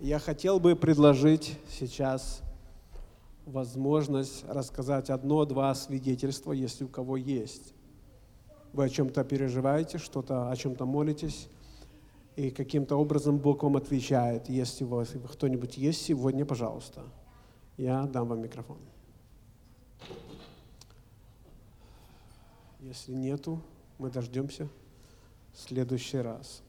[0.00, 2.42] Я хотел бы предложить сейчас
[3.46, 7.72] возможность рассказать одно-два свидетельства, если у кого есть.
[8.74, 11.48] Вы о чем-то переживаете, что-то, о чем-то молитесь,
[12.36, 14.50] и каким-то образом Бог вам отвечает.
[14.50, 17.02] Если у вас кто-нибудь есть сегодня, пожалуйста,
[17.78, 18.76] я дам вам микрофон.
[22.80, 23.62] Если нету,
[23.96, 24.68] мы дождемся
[25.54, 26.62] в следующий раз.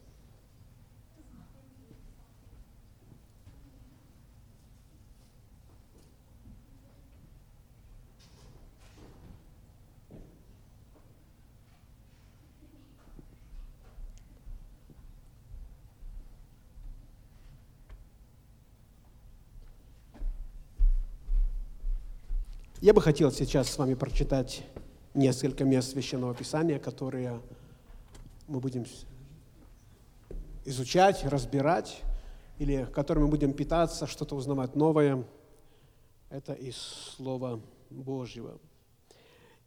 [22.88, 24.64] Я бы хотел сейчас с вами прочитать
[25.14, 27.42] несколько мест Священного Писания, которые
[28.48, 28.86] мы будем
[30.64, 32.02] изучать, разбирать,
[32.60, 35.26] или которыми будем питаться, что-то узнавать новое.
[36.30, 38.58] Это из Слова Божьего.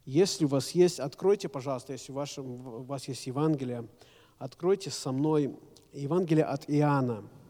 [0.03, 3.87] Если у вас есть, откройте, пожалуйста, если у вас, у вас есть Евангелие,
[4.39, 5.55] откройте со мной
[5.93, 7.23] Евангелие от Иоанна–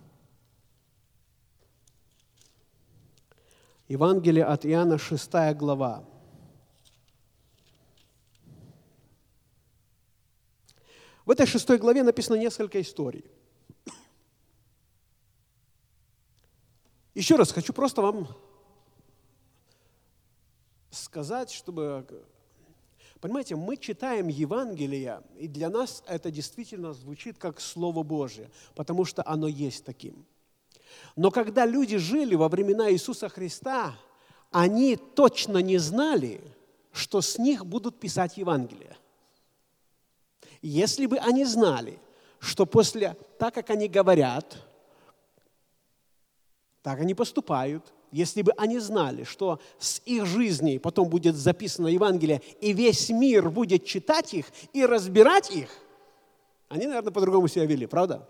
[3.92, 6.06] Евангелие от Иоанна, 6 глава.
[11.26, 13.26] В этой шестой главе написано несколько историй.
[17.14, 18.30] Еще раз хочу просто вам
[20.90, 22.08] сказать, чтобы...
[23.20, 29.22] Понимаете, мы читаем Евангелие, и для нас это действительно звучит как Слово Божие, потому что
[29.28, 30.26] оно есть таким.
[31.16, 33.96] Но когда люди жили во времена Иисуса Христа,
[34.52, 36.42] они точно не знали,
[36.92, 38.98] что с них будут писать Евангелие.
[40.62, 42.00] Если бы они знали,
[42.40, 44.58] что после, так как они говорят,
[46.84, 52.42] так они поступают, если бы они знали, что с их жизней потом будет записано Евангелие,
[52.60, 55.70] и весь мир будет читать их и разбирать их,
[56.68, 58.28] они, наверное, по-другому себя вели, правда?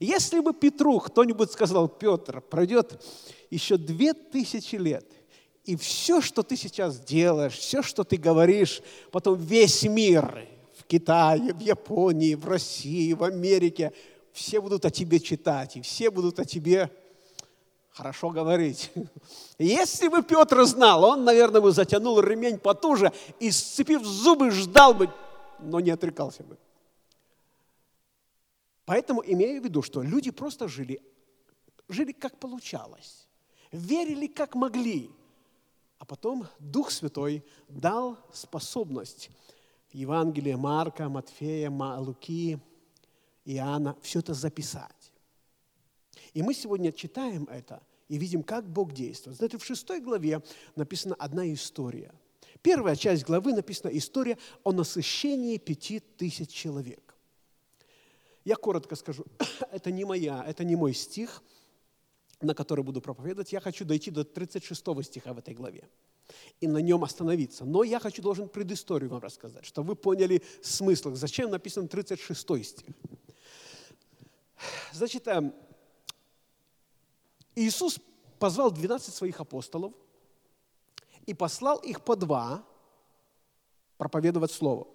[0.00, 3.02] Если бы Петру кто-нибудь сказал, Петр, пройдет
[3.50, 5.06] еще две тысячи лет,
[5.64, 10.46] и все, что ты сейчас делаешь, все, что ты говоришь, потом весь мир
[10.76, 13.92] в Китае, в Японии, в России, в Америке,
[14.32, 16.90] все будут о тебе читать, и все будут о тебе
[17.92, 18.90] хорошо говорить.
[19.58, 25.08] Если бы Петр знал, он, наверное, бы затянул ремень потуже и, сцепив зубы, ждал бы,
[25.60, 26.58] но не отрекался бы.
[28.84, 31.00] Поэтому имею в виду, что люди просто жили,
[31.88, 33.26] жили как получалось,
[33.72, 35.10] верили как могли,
[35.98, 39.30] а потом Дух Святой дал способность
[39.92, 42.58] Евангелие Марка, Матфея, Луки,
[43.44, 45.12] Иоанна, все это записать.
[46.32, 49.36] И мы сегодня читаем это и видим, как Бог действует.
[49.36, 50.42] Знаете, в шестой главе
[50.76, 52.12] написана одна история.
[52.60, 57.13] Первая часть главы написана история о насыщении пяти тысяч человек.
[58.44, 59.24] Я коротко скажу,
[59.72, 61.42] это не моя, это не мой стих,
[62.40, 63.52] на который буду проповедовать.
[63.52, 65.88] Я хочу дойти до 36 стиха в этой главе
[66.60, 67.64] и на нем остановиться.
[67.64, 72.88] Но я хочу, должен предысторию вам рассказать, чтобы вы поняли смысл, зачем написан 36 стих.
[74.92, 75.52] Значит, эм,
[77.54, 77.98] Иисус
[78.38, 79.92] позвал 12 своих апостолов
[81.26, 82.64] и послал их по два
[83.96, 84.93] проповедовать Слово.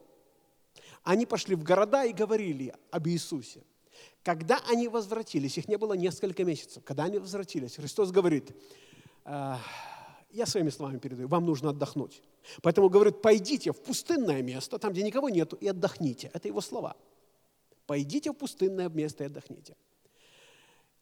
[1.10, 3.64] Они пошли в города и говорили об Иисусе.
[4.22, 8.56] Когда они возвратились, их не было несколько месяцев, когда они возвратились, Христос говорит,
[9.26, 9.56] «Э,
[10.30, 12.22] я своими словами передаю, вам нужно отдохнуть.
[12.62, 16.30] Поэтому говорит, пойдите в пустынное место, там, где никого нету, и отдохните.
[16.32, 16.96] Это его слова.
[17.88, 19.76] Пойдите в пустынное место и отдохните.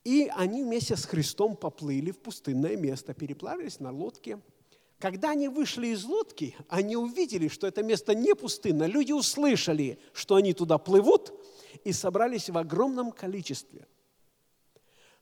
[0.05, 4.39] И они вместе с Христом поплыли в пустынное место, переплавились на лодке–
[4.99, 8.85] когда они вышли из лодки, они увидели, что это место не пустынно.
[8.85, 11.33] Люди услышали, что они туда плывут,
[11.83, 13.87] и собрались в огромном количестве.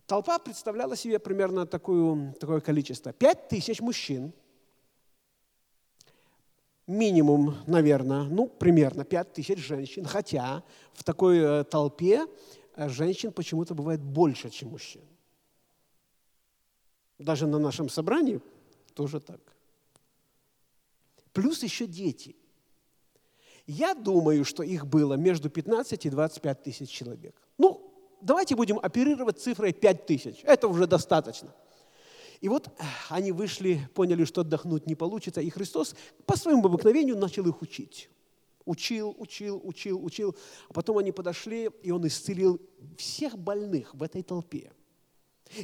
[0.05, 3.11] Толпа представляла себе примерно такую, такое количество.
[3.11, 4.31] Пять тысяч мужчин,
[6.87, 10.63] минимум, наверное, ну, примерно пять тысяч женщин, хотя
[10.93, 12.25] в такой э, толпе
[12.75, 15.01] э, женщин почему-то бывает больше, чем мужчин.
[17.17, 18.39] Даже на нашем собрании
[18.93, 19.54] тоже так
[21.35, 22.35] плюс еще дети.
[23.67, 27.35] Я думаю, что их было между 15 и 25 тысяч человек.
[27.57, 30.39] Ну, давайте будем оперировать цифрой 5 тысяч.
[30.43, 31.53] Это уже достаточно.
[32.39, 32.69] И вот
[33.09, 35.95] они вышли, поняли, что отдохнуть не получится, и Христос
[36.25, 38.09] по своему обыкновению начал их учить.
[38.65, 40.35] Учил, учил, учил, учил.
[40.69, 42.61] А потом они подошли, и Он исцелил
[42.97, 44.71] всех больных в этой толпе.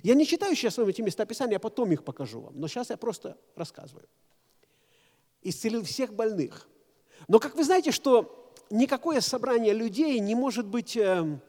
[0.04, 2.90] Я не читаю сейчас вам эти места Писания, я потом их покажу вам, но сейчас
[2.90, 4.08] я просто рассказываю.
[5.42, 6.68] Исцелил всех больных.
[7.28, 11.42] Но как вы знаете, что никакое собрание людей не может быть эм,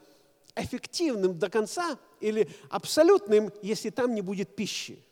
[0.55, 5.03] эффективным до конца или абсолютным, если там не будет пищи.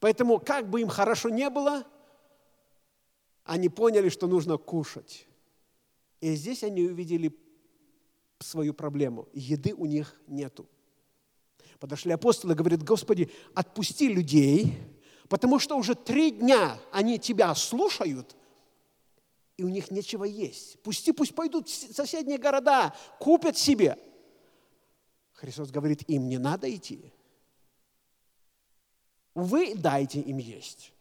[0.00, 1.84] Поэтому, как бы им хорошо не было,
[3.44, 5.26] они поняли, что нужно кушать.
[6.20, 7.34] И здесь они увидели
[8.38, 9.28] свою проблему.
[9.32, 10.66] Еды у них нету.
[11.78, 14.78] Подошли апостолы говорят, Господи, отпусти людей,
[15.28, 18.36] потому что уже три дня они Тебя слушают,
[19.56, 20.80] и у них нечего есть.
[20.82, 23.98] Пусти, пусть пойдут в соседние города, купят себе.
[25.32, 27.12] Христос говорит, им не надо идти.
[29.34, 30.92] Вы дайте им есть.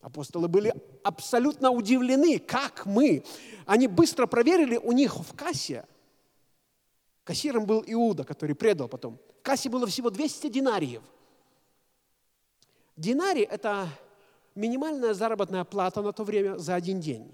[0.00, 0.72] Апостолы были
[1.02, 3.24] абсолютно удивлены, как мы.
[3.66, 5.84] Они быстро проверили у них в кассе.
[7.24, 9.18] Кассиром был Иуда, который предал потом.
[9.40, 11.02] В кассе было всего 200 динариев.
[12.98, 13.88] Динарий– это
[14.56, 17.30] минимальная заработная плата на то время за один день.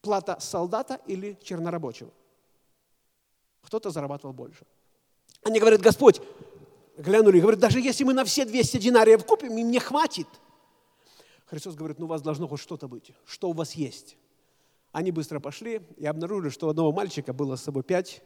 [0.00, 2.10] Плата солдата или чернорабочего.
[3.60, 4.64] Кто-то зарабатывал больше.
[5.44, 6.22] Они говорят, Господь,
[6.96, 10.26] глянули, говорят, даже если мы на все 200 динариев купим, им не хватит.
[11.44, 13.12] Христос говорит, ну у вас должно хоть что-то быть.
[13.26, 14.16] Что у вас есть?
[14.90, 18.22] Они быстро пошли и обнаружили, что у одного мальчика было с собой пять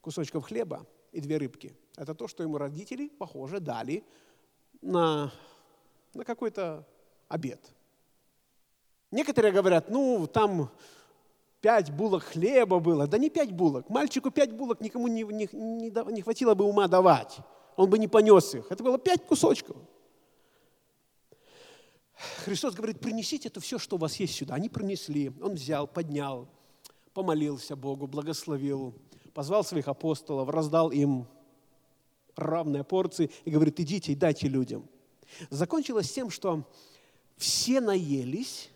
[0.00, 1.76] кусочков хлеба и две рыбки.
[1.96, 4.02] Это то, что ему родители, похоже, дали
[4.82, 5.32] на,
[6.14, 6.86] на какой-то
[7.28, 7.60] обед.
[9.10, 10.70] Некоторые говорят, ну, там
[11.60, 13.06] пять булок хлеба было.
[13.06, 13.88] Да не пять булок.
[13.88, 17.38] Мальчику пять булок никому не, не, не, не хватило бы ума давать
[17.76, 18.66] он бы не понес их.
[18.70, 19.76] Это было пять кусочков.
[22.44, 24.54] Христос говорит, принесите это все, что у вас есть сюда.
[24.54, 25.32] Они принесли.
[25.42, 26.48] Он взял, поднял,
[27.12, 28.94] помолился Богу, благословил,
[29.34, 31.26] позвал своих апостолов, раздал им
[32.36, 34.88] равные порции и говорит, идите и дайте людям.
[35.50, 36.68] Закончилось тем, что
[37.36, 38.70] все наелись,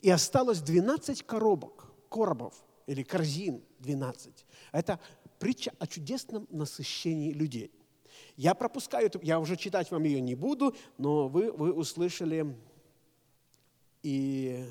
[0.00, 2.54] и осталось 12 коробок, коробов
[2.86, 4.46] или корзин 12.
[4.72, 4.98] Это
[5.38, 7.70] притча о чудесном насыщении людей.
[8.36, 12.56] Я пропускаю я уже читать вам ее не буду, но вы, вы услышали
[14.02, 14.66] и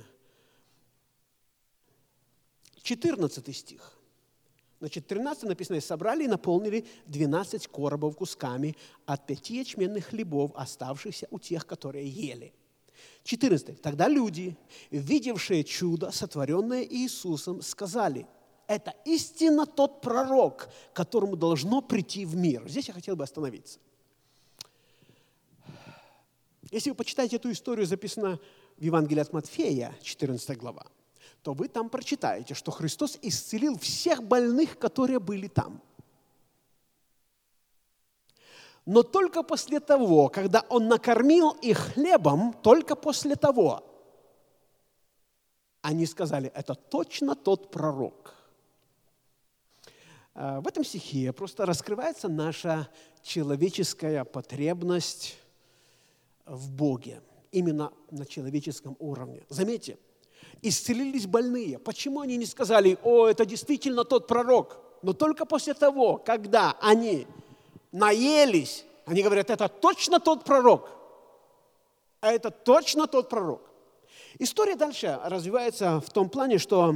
[2.81, 3.98] 14 стих.
[4.79, 11.39] Значит, 13 написано, собрали и наполнили 12 коробов кусками от пяти ячменных хлебов, оставшихся у
[11.39, 12.53] тех, которые ели.
[13.23, 13.81] 14.
[13.81, 14.57] Тогда люди,
[14.91, 18.25] видевшие чудо, сотворенное Иисусом, сказали–
[18.69, 22.69] это истинно тот пророк, которому должно прийти в мир.
[22.69, 23.79] Здесь я хотел бы остановиться.
[26.69, 28.39] Если вы почитаете эту историю, записано
[28.77, 30.85] в Евангелии от Матфея, 14 глава,
[31.41, 35.81] то вы там прочитаете, что Христос исцелил всех больных, которые были там.
[38.85, 43.83] Но только после того, когда Он накормил их хлебом, только после того,
[45.81, 48.35] они сказали, это точно тот пророк–
[50.41, 52.87] а, в этом стихе просто раскрывается наша
[53.21, 55.37] человеческая потребность
[56.45, 57.21] в Боге,
[57.51, 59.43] именно на человеческом уровне.
[59.49, 59.97] Заметьте,
[60.61, 61.79] исцелились больные.
[61.79, 64.79] Почему они не сказали, о, это действительно тот пророк?
[65.01, 67.25] Но только после того, когда они
[67.91, 70.89] наелись, они говорят, это точно тот пророк.
[72.21, 73.61] А это точно тот пророк.
[74.37, 76.93] История дальше развивается в том плане, что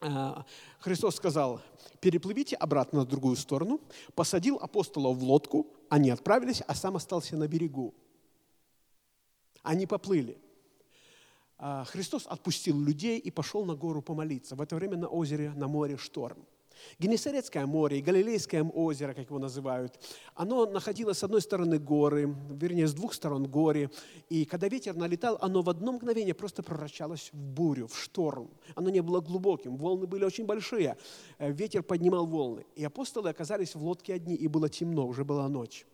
[0.00, 0.44] а,
[0.80, 1.60] Христос сказал,
[2.00, 3.80] переплывите обратно на другую сторону,
[4.14, 7.94] посадил апостолов в лодку, они отправились, а сам остался на берегу.
[9.62, 10.41] Они поплыли.
[11.64, 14.56] А, Христос отпустил людей и пошел на гору помолиться.
[14.56, 16.44] В это время на озере, на море шторм.
[16.98, 19.96] Генесарецкое море и Галилейское озеро, как его называют,
[20.34, 23.92] оно находилось с одной стороны горы, вернее, с двух сторон горы.
[24.28, 28.50] И когда ветер налетал, оно в одно мгновение просто превращалось в бурю, в шторм.
[28.74, 30.96] Оно не было глубоким, волны были очень большие.
[31.38, 32.66] Э, ветер поднимал волны.
[32.74, 35.86] И апостолы оказались в лодке одни, и было темно, уже была ночь.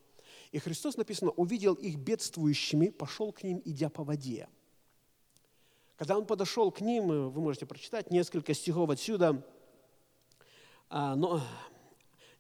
[0.51, 4.49] И Христос, написано, увидел их бедствующими, пошел к ним, идя по воде.
[5.99, 9.45] Когда он подошел к ним, э, вы можете прочитать несколько стихов отсюда–
[10.91, 11.43] а, но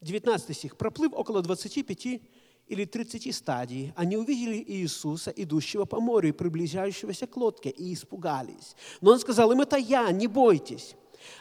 [0.00, 0.76] 19 стих.
[0.76, 2.20] «Проплыв около 25
[2.66, 8.76] или 30 стадий, они увидели Иисуса, идущего по морю, приближающегося к лодке, и испугались.
[9.00, 10.94] Но он сказал им, это я, не бойтесь.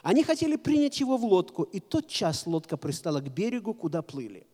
[0.03, 4.47] Они хотели принять его в лодку, и тот час лодка пристала к берегу, куда плыли.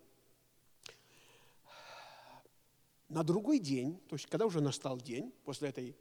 [3.07, 5.95] На другой день, то есть когда уже настал день, после этой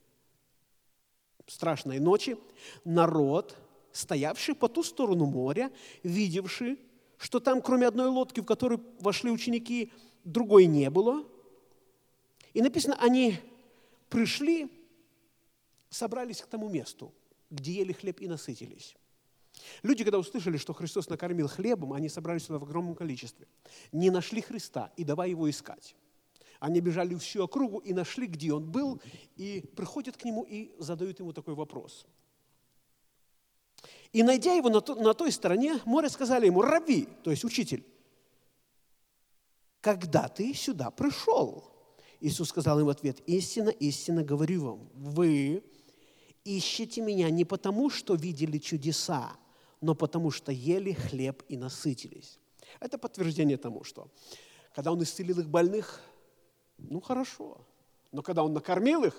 [1.52, 2.36] страшной ночи,
[2.84, 3.56] народ
[3.92, 5.70] стоявший по ту сторону моря,
[6.02, 6.78] видевший,
[7.18, 9.92] что там, кроме одной лодки, в которую вошли ученики,
[10.24, 11.24] другой не было.
[12.54, 13.36] И написано, они
[14.08, 14.70] пришли,
[15.90, 17.12] собрались к тому месту,
[17.50, 18.96] где ели хлеб и насытились.
[19.82, 23.46] Люди, когда услышали, что Христос накормил хлебом, они собрались сюда в огромном количестве.
[23.92, 25.94] Не нашли Христа и давай его искать.
[26.62, 29.02] Они бежали всю округу и нашли, где он был,
[29.34, 32.06] и приходят к нему и задают ему такой вопрос.
[34.12, 37.84] И найдя его на, то, на той стороне, море сказали ему, раби, то есть учитель,
[39.80, 41.64] когда ты сюда пришел?
[42.20, 45.64] Иисус сказал им в ответ, истинно, истинно говорю вам, вы
[46.44, 49.32] ищете меня не потому, что видели чудеса,
[49.80, 52.38] но потому что ели хлеб и насытились.
[52.78, 54.12] Это подтверждение тому, что
[54.72, 56.00] когда Он исцелил их больных,
[56.90, 57.58] ну хорошо,
[58.10, 59.14] но когда Он накормил их,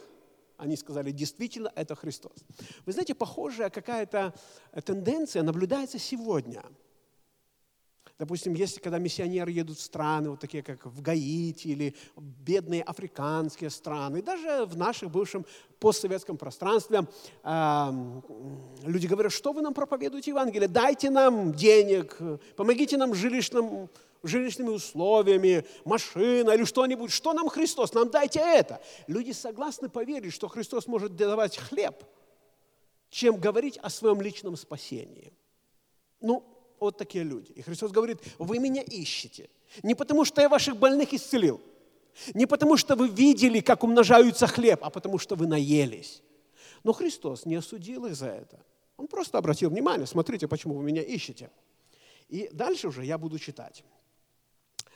[0.58, 2.46] они сказали, действительно, это Христос.
[2.86, 4.34] Вы знаете, похожая какая-то
[4.86, 6.64] тенденция наблюдается сегодня–
[8.20, 13.72] Допустим, если когда миссионеры едут в страны, вот такие как в Гаити или бедные африканские
[13.72, 15.46] страны, даже в нашем бывшем
[15.80, 17.08] постсоветском пространстве,
[17.44, 18.22] э,
[18.84, 22.18] люди говорят, что вы нам проповедуете Евангелие, дайте нам денег,
[22.56, 23.90] помогите нам жилищным,
[24.24, 28.82] жилищными условиями, машина или что-нибудь, что нам Христос, нам дайте это.
[29.08, 32.04] Люди согласны поверить, что Христос может давать хлеб,
[33.10, 35.34] чем говорить о своем личном спасении.
[36.22, 36.44] Ну,
[36.80, 37.52] вот такие люди.
[37.52, 39.50] И Христос говорит, вы меня ищете.
[39.84, 41.62] Не потому, что я ваших больных исцелил,
[42.34, 46.22] не потому, что вы видели, как умножаются хлеб, а потому, что вы наелись.
[46.84, 48.60] Но Христос не осудил их за это.
[48.98, 51.50] Он просто обратил внимание, смотрите, почему вы меня ищете.
[52.30, 53.84] И дальше уже я буду читать.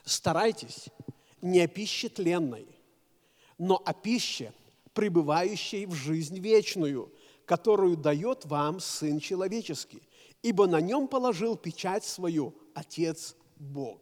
[0.07, 0.87] Старайтесь
[1.41, 2.67] не о пище тленной,
[3.57, 4.53] но о пище,
[4.93, 7.13] пребывающей в жизнь вечную,
[7.45, 10.01] которую дает вам Сын Человеческий
[10.41, 13.99] ибо на нем положил печать свою Отец Бог.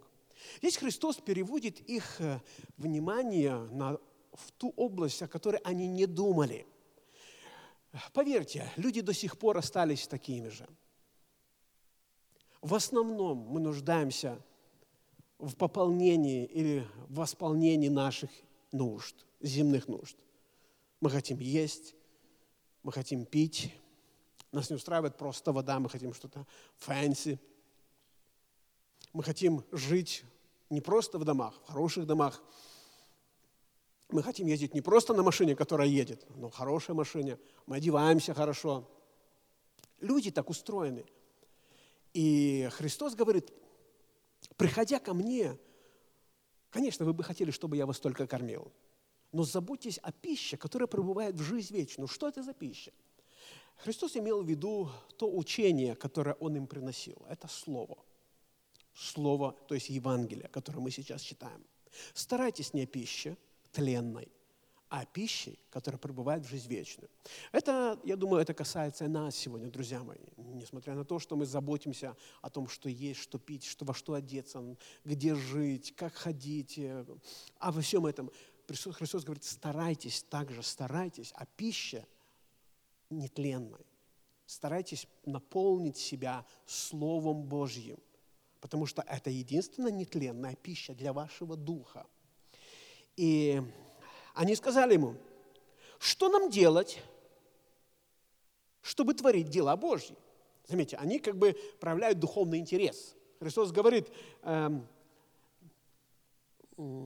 [0.58, 2.40] Здесь Христос переводит их э,
[2.78, 3.98] внимание на,
[4.34, 6.68] в ту область, о которой они не думали.
[8.14, 10.68] Поверьте, люди до сих пор остались такими же.
[12.62, 14.55] В основном мы нуждаемся в
[15.38, 18.30] пополнении или в восполнении наших
[18.72, 20.18] нужд, земных нужд.
[21.02, 21.96] Мы хотим есть,
[22.84, 23.74] мы хотим пить,
[24.52, 26.48] нас не устраивает просто вода, мы хотим что-то
[26.78, 27.40] fancy.
[29.12, 30.24] Мы хотим жить
[30.70, 32.42] не просто в домах, в хороших домах.
[34.10, 37.38] Мы хотим ездить не просто на машине, которая едет, но в хорошей машине.
[37.66, 38.88] Мы одеваемся хорошо.
[40.00, 41.06] Люди так устроены.
[42.14, 43.52] И Христос говорит,
[44.58, 45.58] приходя ко мне,
[46.70, 48.72] конечно, вы бы хотели, чтобы я вас только кормил,
[49.32, 52.08] но заботьтесь о пище, которая пребывает в жизнь вечную.
[52.08, 52.92] Что это за пища?
[53.78, 57.18] Христос имел в виду то учение, которое Он им приносил.
[57.30, 57.98] Это Слово.
[58.94, 61.66] Слово, то есть Евангелие, которое мы сейчас читаем.
[62.14, 63.38] Старайтесь не о пище
[63.74, 64.30] тленной,
[64.96, 67.10] а о пище, которая пребывает в жизнь вечную.
[67.52, 70.16] Это, я думаю, это касается и нас сегодня, друзья мои.
[70.38, 74.14] Несмотря на то, что мы заботимся о том, что есть, что пить, что, во что
[74.14, 76.80] одеться, где жить, как ходить,
[77.60, 78.32] а во всем этом
[78.68, 82.08] Христос говорит, старайтесь также, старайтесь, а пища
[83.10, 83.86] нетленной.
[84.46, 88.00] Старайтесь наполнить себя Словом Божьим,
[88.62, 92.08] потому что это единственная нетленная пища для вашего духа.
[93.18, 93.62] И
[94.36, 95.16] они сказали ему,
[95.98, 97.02] что нам делать,
[98.82, 100.16] чтобы творить дела Божьи?
[100.68, 103.16] Заметьте, они как бы проявляют духовный интерес.
[103.40, 104.10] Христос говорит,
[104.44, 104.88] эм,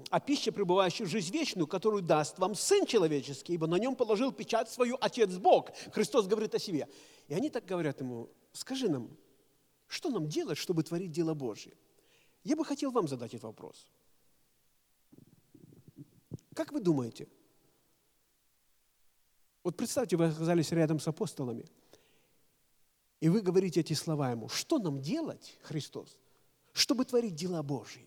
[0.10, 4.32] о пище, пребывающей в жизнь вечную, которую даст вам Сын Человеческий, ибо на нем положил
[4.32, 5.70] печать свою Отец Бог.
[5.92, 6.88] Христос говорит о себе.
[7.28, 9.16] И они так говорят ему, скажи нам,
[9.88, 11.74] что нам делать, чтобы творить дело Божье?
[12.44, 13.88] Я бы хотел вам задать этот вопрос.
[16.60, 17.26] Как вы думаете?
[19.64, 21.64] Вот представьте, вы оказались рядом с апостолами,
[23.22, 24.50] и вы говорите эти слова ему.
[24.50, 26.18] Что нам делать, Христос,
[26.74, 28.06] чтобы творить дела Божьи?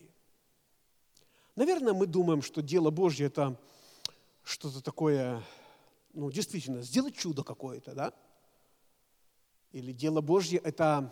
[1.55, 3.59] Наверное, мы думаем, что дело Божье– это
[4.43, 5.41] что-то такое,
[6.13, 8.13] ну, действительно, сделать чудо какое-то, да?
[9.71, 11.11] Или дело Божье– это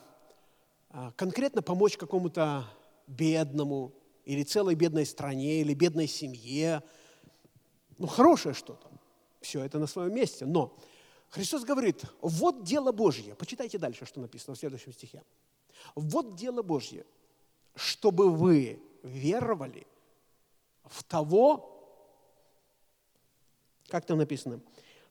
[0.90, 2.68] а, конкретно помочь какому-то
[3.08, 3.96] бедному,
[4.26, 6.84] или целой бедной стране, или бедной семье.
[8.01, 8.89] Ну, хорошее что-то.
[9.41, 10.48] Все это на своем месте.
[10.48, 10.75] Но
[11.29, 13.36] Христос говорит, вот дело Божье.
[13.36, 15.24] Почитайте дальше, что написано в следующем стихе.
[15.93, 17.05] Вот дело Божье,
[17.75, 19.86] чтобы вы веровали
[20.86, 21.77] в того,
[23.88, 24.62] как там написано,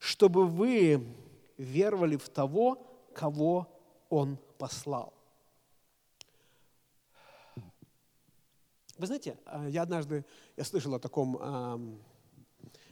[0.00, 1.06] чтобы вы
[1.58, 3.68] веровали в того, кого
[4.08, 5.14] Он послал.
[8.98, 10.24] Вы знаете, а, я однажды,
[10.56, 12.02] я слышал о таком,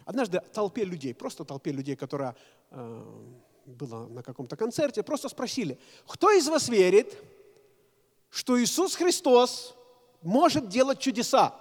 [0.08, 2.34] однажды толпе людей, просто толпе людей, которая
[2.70, 3.34] а,
[3.66, 7.14] была на каком-то концерте, просто спросили, кто из вас верит,
[8.30, 9.74] что Иисус Христос
[10.22, 11.54] может делать чудеса?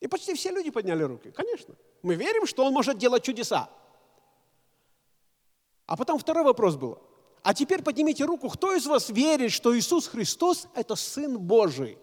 [0.00, 1.30] И почти все люди подняли руки.
[1.30, 1.76] Конечно.
[2.02, 3.70] Мы верим, что Он может делать чудеса.
[5.86, 6.98] А потом второй вопрос был.
[7.44, 11.96] А теперь поднимите руку, кто из вас верит, что Иисус Христос– это Сын Божий?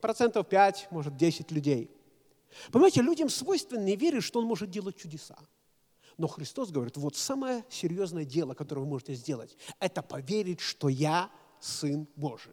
[0.00, 1.90] Процентов 5, может 10 людей.
[2.72, 5.38] Понимаете, людям свойственно не верить, что Он может делать чудеса.
[6.18, 11.30] Но Христос говорит, вот самое серьезное дело, которое вы можете сделать, это поверить, что я
[11.60, 12.52] Сын Божий.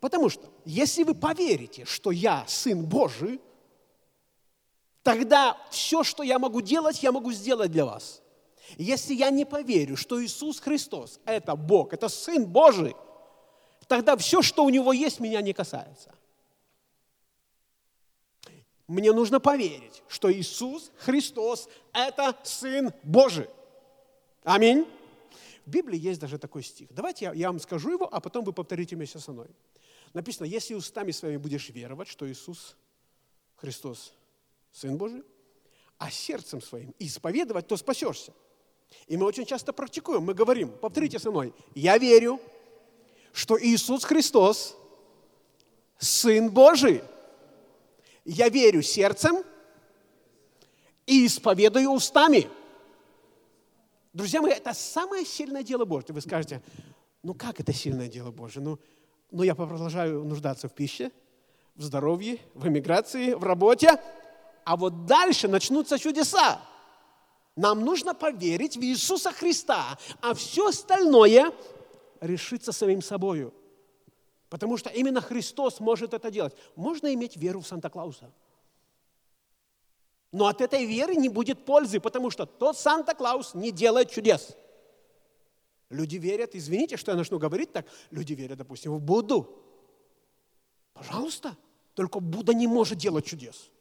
[0.00, 3.40] Потому что, если вы поверите, что я Сын Божий,
[5.02, 8.22] тогда все, что я могу делать, я могу сделать для вас.
[8.78, 12.96] Если я не поверю, что Иисус Христос– это Бог, это Сын Божий,
[13.86, 16.14] тогда все, что у Него есть, меня не касается.
[18.86, 23.48] Мне нужно поверить, что Иисус Христос– это Сын Божий.
[24.42, 24.86] Аминь.
[25.64, 26.88] В Библии есть даже такой стих.
[26.92, 29.48] Давайте я, я вам скажу его, а потом вы повторите вместе со мной.
[30.12, 32.76] Написано, если устами своими будешь веровать, что Иисус
[33.56, 34.12] Христос–
[34.72, 35.22] Сын Божий,
[35.98, 38.32] а сердцем своим исповедовать, то спасешься.
[39.06, 42.40] И мы очень часто практикуем, мы говорим, повторите со мной, я верю,
[43.32, 44.76] что Иисус Христос–
[45.98, 47.02] Сын Божий.
[48.24, 49.44] Я верю сердцем
[51.06, 52.48] и исповедую устами.
[54.12, 56.14] Друзья мои, это самое сильное дело Божье.
[56.14, 56.62] Вы скажете,
[57.22, 58.62] ну как это сильное дело Божье?
[58.62, 58.78] Ну,
[59.30, 61.10] ну я продолжаю нуждаться в пище,
[61.74, 64.00] в здоровье, в эмиграции, в работе.
[64.64, 66.62] А вот дальше начнутся чудеса.
[67.56, 71.52] Нам нужно поверить в Иисуса Христа, а все остальное
[72.20, 73.52] решится самим собою.
[74.54, 76.54] Потому что именно Христос может это делать.
[76.76, 78.30] Можно иметь веру в Санта-Клауса.
[80.30, 84.56] Но от этой веры не будет пользы, потому что тот Санта-Клаус не делает чудес.
[85.90, 89.60] Люди верят, извините, что я начну говорить так, люди верят, допустим, в Будду.
[90.92, 91.56] Пожалуйста,
[91.94, 93.72] только Будда не может делать чудес.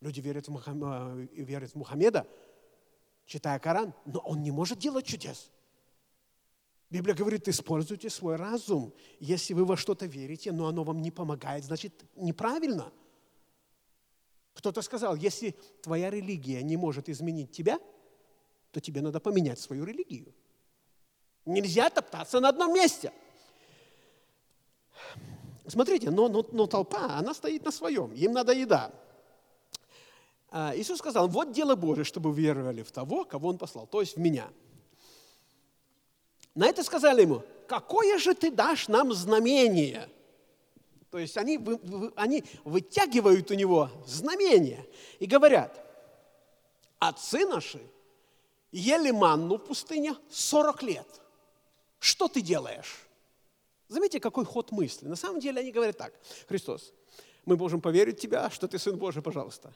[0.00, 0.82] Люди верят в, Мухам...
[0.82, 2.26] Э, верят в Мухаммеда,
[3.26, 5.50] читая Коран, но он не может делать чудес.
[6.88, 8.94] Библия говорит, используйте свой разум.
[9.18, 12.92] Если вы во что-то верите, но оно вам не помогает, значит, неправильно.
[14.54, 15.50] Кто-то сказал, если
[15.82, 17.80] твоя религия не может изменить тебя,
[18.70, 20.32] то тебе надо поменять свою религию.
[21.44, 23.12] Нельзя топтаться на одном месте.
[25.66, 28.92] Смотрите, но, но, но толпа, она стоит на своем, им надо еда.
[30.50, 34.16] А, Иисус сказал, вот дело Божие, чтобы веровали в того, кого Он послал, то есть
[34.16, 34.48] в меня.
[36.56, 40.08] На это сказали ему, какое же ты дашь нам знамение?
[41.10, 41.60] То есть они,
[42.16, 44.84] они вытягивают у него знамение
[45.18, 45.78] и говорят,
[46.98, 47.80] отцы наши
[48.72, 51.20] ели манну в пустыне 40 лет.
[51.98, 53.06] Что ты делаешь?
[53.88, 55.06] Заметьте, какой ход мысли.
[55.06, 56.14] На самом деле они говорят так,
[56.48, 56.94] Христос,
[57.44, 59.74] мы можем поверить в Тебя, что Ты Сын Божий, пожалуйста.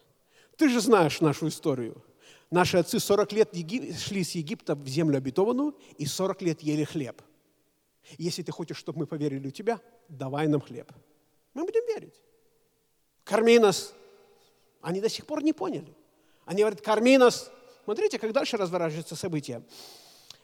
[0.57, 2.03] Ты же знаешь нашу историю.
[2.51, 3.55] Наши отцы 40 лет
[3.99, 7.23] шли с Египта в землю обетованную и 40 лет ели хлеб.
[8.19, 10.91] Если ты хочешь, чтобы мы поверили в тебя, давай нам хлеб.
[11.55, 12.21] Мы будем верить.
[13.23, 13.95] Корми нас.
[14.81, 15.95] Они до сих пор не поняли.
[16.45, 17.53] Они говорят, корми нас.
[17.85, 19.63] Смотрите, как дальше разворачиваются события.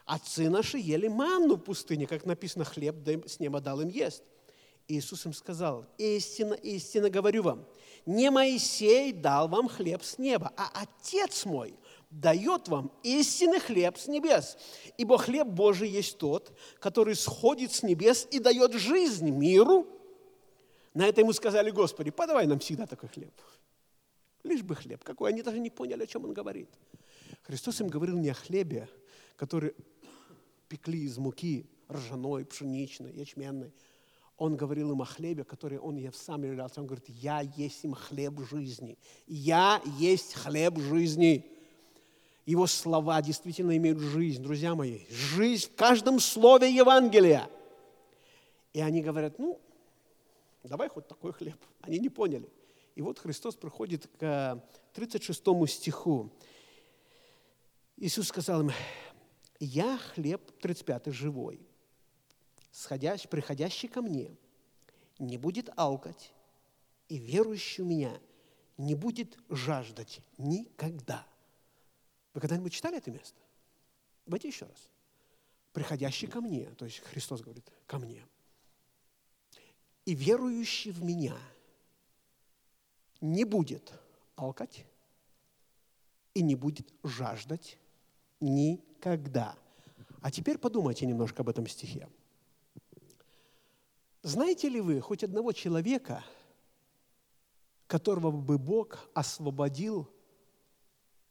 [0.05, 4.23] Отцы наши ели манну в пустыне, как написано, хлеб с неба дал им есть.
[4.89, 7.67] Иисус им сказал, истинно, истинно говорю вам,
[8.05, 11.75] не Моисей дал вам хлеб с неба, а Отец мой
[12.21, 14.57] дает вам истинный хлеб с небес.
[14.97, 19.87] Ибо хлеб Божий есть тот, который сходит с небес и дает жизнь миру.
[20.95, 23.35] На это ему сказали, Господи, подавай нам всегда такой хлеб.
[24.43, 25.05] Лишь бы хлеб.
[25.05, 25.31] Какой?
[25.31, 26.71] Они даже не поняли, о чем он говорит.
[27.43, 28.89] Христос им говорил не о хлебе,
[29.37, 29.75] который
[30.69, 33.73] пекли из муки ржаной, пшеничной, ячменной,
[34.39, 36.81] он говорил им о хлебе, который он ев сам являлся.
[36.81, 38.99] Он говорит, я есть им хлеб жизни.
[39.27, 41.56] Я есть хлеб жизни.
[42.47, 45.01] Его слова действительно имеют жизнь, друзья мои.
[45.11, 47.51] Жизнь в каждом слове Евангелия.
[48.73, 49.61] И они говорят, ну,
[50.63, 51.59] давай хоть такой хлеб.
[51.83, 52.49] Они не поняли.
[52.95, 54.63] И вот Христос приходит к
[54.95, 56.31] 36 стиху.
[57.99, 58.71] Иисус сказал им,
[59.61, 61.61] я хлеб, 35 живой
[62.77, 64.37] сходящий, приходящий ко мне,
[65.19, 66.33] не будет алкать,
[67.09, 68.21] и верующий в меня
[68.77, 71.27] не будет жаждать никогда.
[72.37, 73.41] Вы когда-нибудь читали это место?
[74.27, 74.91] Давайте еще раз.
[75.73, 78.23] Приходящий ко мне, то есть Христос говорит, ко мне.
[80.05, 81.35] И верующий в меня
[83.23, 83.91] не будет
[84.35, 84.85] алкать
[86.35, 87.79] и не будет жаждать
[88.41, 89.57] никогда.
[90.21, 92.07] А теперь подумайте немножко об этом стихе.
[94.23, 96.23] Знаете ли вы хоть одного человека,
[97.87, 100.07] которого бы Бог освободил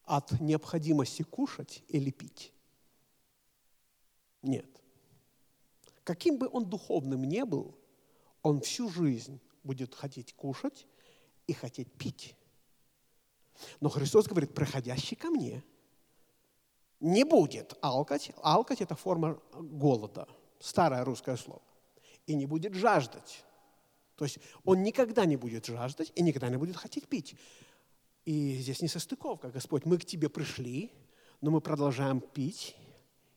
[0.06, 2.54] от необходимости кушать или пить?
[4.41, 4.70] Нет.
[6.04, 7.76] Каким бы он духовным не был,
[8.44, 10.86] он всю жизнь будет хотеть кушать
[11.48, 12.36] и хотеть пить.
[13.80, 15.63] Но Христос говорит, проходящий ко мне
[17.00, 18.32] не будет алкать.
[18.41, 20.28] Алкать– это форма голода,
[20.60, 21.62] старое русское слово.
[22.28, 23.44] И не будет жаждать.
[24.15, 27.36] То есть он никогда не будет жаждать и никогда не будет хотеть пить.
[28.26, 29.52] И здесь не состыковка.
[29.52, 30.92] Господь, мы к Тебе пришли,
[31.42, 32.76] но мы продолжаем пить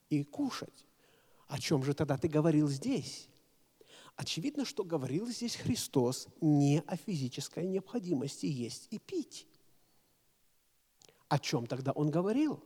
[0.08, 0.86] и кушать.
[1.46, 3.28] О чем же тогда Ты говорил здесь?
[4.16, 9.46] Очевидно, что говорил здесь Христос не о физической необходимости есть и пить.
[11.28, 12.64] О чем тогда Он говорил?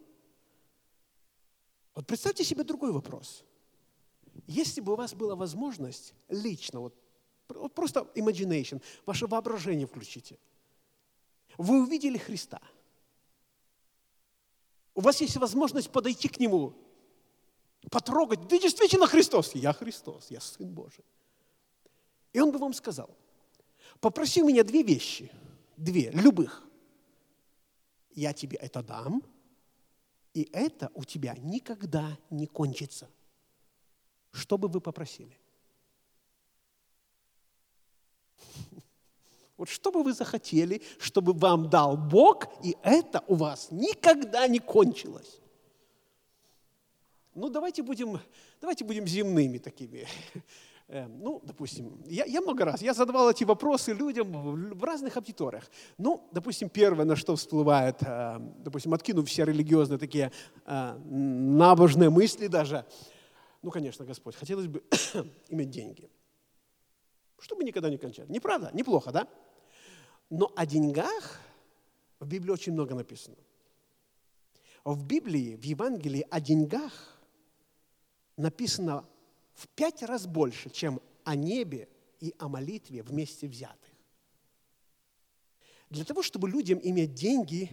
[1.95, 3.45] Вот представьте себе другой вопрос.
[4.47, 6.97] Если бы у вас была возможность лично, вот,
[7.49, 10.39] вот просто imagination, ваше воображение включите–
[11.59, 12.61] вы увидели Христа.
[14.95, 16.75] У вас есть возможность подойти к Нему,
[17.91, 18.49] потрогать.
[18.49, 19.55] Ты действительно Христос.
[19.55, 21.05] Я Христос, я Сын Божий.
[22.33, 23.11] И Он бы вам сказал,
[24.01, 25.31] попроси у меня две вещи,
[25.77, 26.67] две, любых.
[28.15, 29.23] Я тебе это дам,
[30.35, 33.09] и это у тебя никогда не кончится.
[34.33, 35.38] Что бы вы попросили?
[39.57, 44.59] Вот что бы вы захотели, чтобы вам дал Бог, и это у вас никогда не
[44.59, 45.41] кончилось.
[47.35, 48.19] Ну, давайте будем,
[48.61, 50.07] давайте будем земными такими.
[50.88, 54.31] Э, ну, допустим, я, я много раз, я задавал эти вопросы людям
[54.75, 55.71] в разных аудиториях.
[55.97, 60.33] Ну, допустим, первое, на что всплывает, э, допустим, откинув все религиозные такие
[60.67, 62.85] э, набожные мысли даже,
[63.62, 64.83] ну, конечно, Господь, хотелось бы
[65.49, 66.11] иметь деньги,
[67.42, 68.28] чтобы никогда не кончать.
[68.28, 68.70] Неправда?
[68.72, 69.28] Неплохо, да?
[70.31, 71.40] Но о деньгах
[72.20, 73.37] в Библии очень много написано.
[74.85, 77.20] В Библии, в Евангелии о деньгах
[78.37, 79.05] написано
[79.55, 81.88] в пять раз больше, чем о небе
[82.20, 83.90] и о молитве вместе взятых.
[85.90, 87.70] Для того, чтобы людям иметь деньги,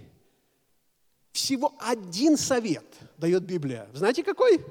[1.32, 2.86] всего один совет
[3.17, 3.88] дает Библия.
[3.93, 4.65] Знаете какой?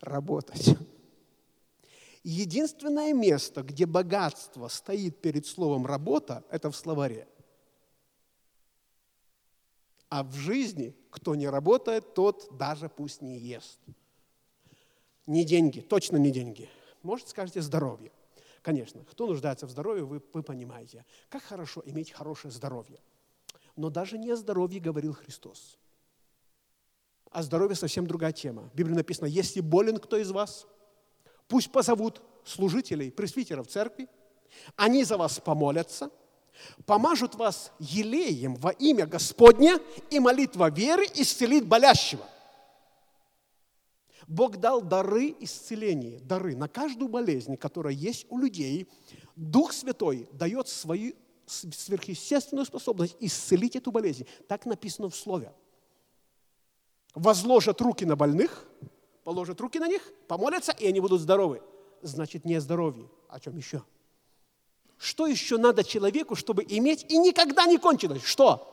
[0.00, 0.76] Работать.
[2.24, 7.26] Единственное место, где богатство стоит перед словом «работа», это в словаре.
[10.08, 13.80] А в жизни, кто не работает, тот даже пусть не ест.
[15.26, 16.68] Не деньги, точно не деньги.
[17.02, 18.12] Может, скажете здоровье.
[18.60, 21.04] Конечно, кто нуждается в здоровье, вы, вы понимаете.
[21.28, 23.00] Как хорошо иметь хорошее здоровье.
[23.74, 25.76] Но даже не о здоровье говорил Христос.
[27.30, 28.68] А здоровье совсем другая тема.
[28.72, 30.68] В Библии написано, если болен кто из вас–
[31.52, 34.08] Пусть позовут служителей, пресвитеров церкви,
[34.74, 36.08] они за вас помолятся,
[36.86, 42.26] помажут вас елеем во имя Господня, и молитва веры исцелит болящего.
[44.26, 48.88] Бог дал дары исцеления, дары на каждую болезнь, которая есть у людей.
[49.36, 51.12] Дух Святой дает свою
[51.44, 54.26] сверхъестественную способность исцелить эту болезнь.
[54.48, 55.52] Так написано в Слове.
[57.14, 58.66] Возложат руки на больных,
[59.24, 61.62] положат руки на них, помолятся, и они будут здоровы.
[62.02, 63.08] Значит, не здоровье.
[63.28, 63.82] О чем еще?
[64.98, 68.22] Что еще надо человеку, чтобы иметь и никогда не кончилось?
[68.22, 68.68] Что?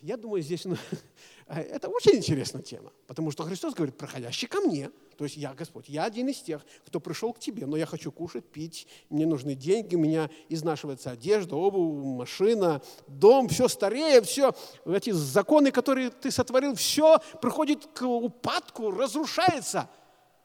[0.00, 0.76] Я думаю, здесь ну,
[1.46, 5.88] это очень интересная тема, потому что Христос говорит, проходящий ко мне– то есть я, Господь,
[5.88, 9.54] я один из тех, кто пришел к Тебе, но я хочу кушать, пить, мне нужны
[9.54, 16.30] деньги, у меня изнашивается одежда, обувь, машина, дом, все старее, все, эти законы, которые Ты
[16.30, 19.88] сотворил, все приходит к упадку, разрушается.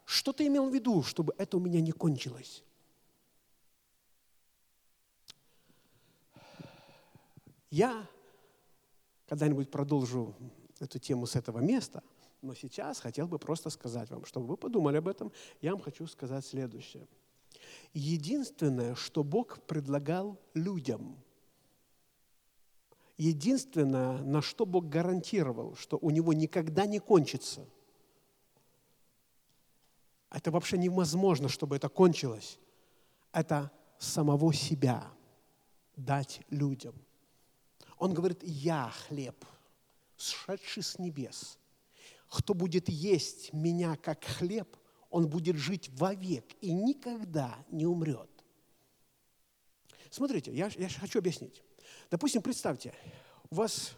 [0.05, 2.63] Что Ты имел в виду, чтобы это у меня не кончилось?
[7.69, 8.07] Я
[9.27, 10.33] когда-нибудь продолжу
[10.79, 12.01] эту тему с этого места–
[12.41, 16.07] но сейчас хотел бы просто сказать вам, чтобы вы подумали об этом, я вам хочу
[16.07, 17.07] сказать следующее.
[17.93, 21.17] Единственное, что Бог предлагал людям,
[23.17, 27.67] единственное, на что Бог гарантировал, что у него никогда не кончится,
[30.31, 32.57] это вообще невозможно, чтобы это кончилось,
[33.33, 35.11] это самого себя
[35.95, 36.95] дать людям.
[37.97, 39.45] Он говорит, я хлеб,
[40.17, 41.59] сшедший с небес–
[42.31, 44.77] кто будет есть меня как хлеб,
[45.09, 48.29] он будет жить вовек и никогда не умрет.
[50.09, 51.61] Смотрите, я, я хочу объяснить.
[52.09, 52.93] Допустим, представьте,
[53.49, 53.91] у вас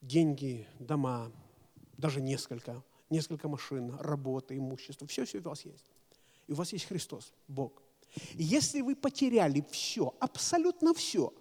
[0.00, 1.32] деньги, дома,
[1.96, 5.90] даже несколько, несколько машин, работа, имущество, все-все у вас есть.
[6.46, 7.82] И у вас есть Христос, Бог.
[8.34, 11.34] И если вы потеряли все, абсолютно все,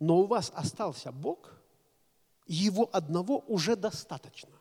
[0.00, 1.50] но у вас остался Бог,
[2.46, 4.55] его одного уже достаточно,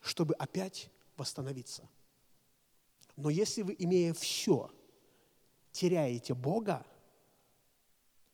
[0.00, 1.88] чтобы опять восстановиться.
[3.16, 4.70] Но если вы, имея все,
[5.72, 6.86] теряете Бога,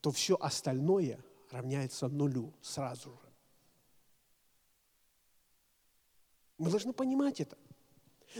[0.01, 1.19] то все остальное
[1.51, 3.33] равняется нулю сразу же.
[6.59, 7.57] Мы должны понимать это.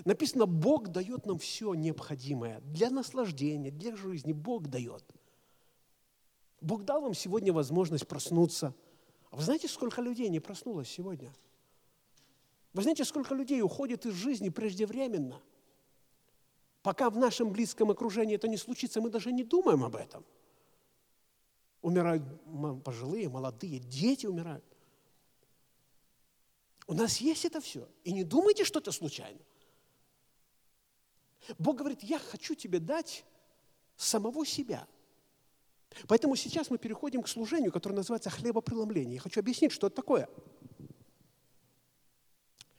[0.05, 4.33] Написано, Бог дает нам все необходимое для наслаждения, для жизни.
[4.33, 5.05] Бог дает.
[6.61, 8.75] Бог дал вам сегодня возможность проснуться.
[9.31, 11.33] А вы знаете, сколько людей не проснулось сегодня?
[12.75, 15.41] Вы знаете, сколько людей уходит из жизни преждевременно?
[16.83, 20.25] Пока в нашем близком окружении это не случится, мы даже не думаем об этом.
[21.81, 22.23] Умирают
[22.83, 24.65] пожилые, молодые, дети умирают.
[26.87, 27.89] У нас есть это все.
[28.03, 29.41] И не думайте, что это случайно.
[31.59, 33.25] Бог говорит, я хочу тебе дать
[33.97, 34.87] самого себя.
[36.09, 39.15] Поэтому сейчас мы переходим к служению, которое называется хлебопреломление.
[39.15, 40.29] Я хочу объяснить, что это такое.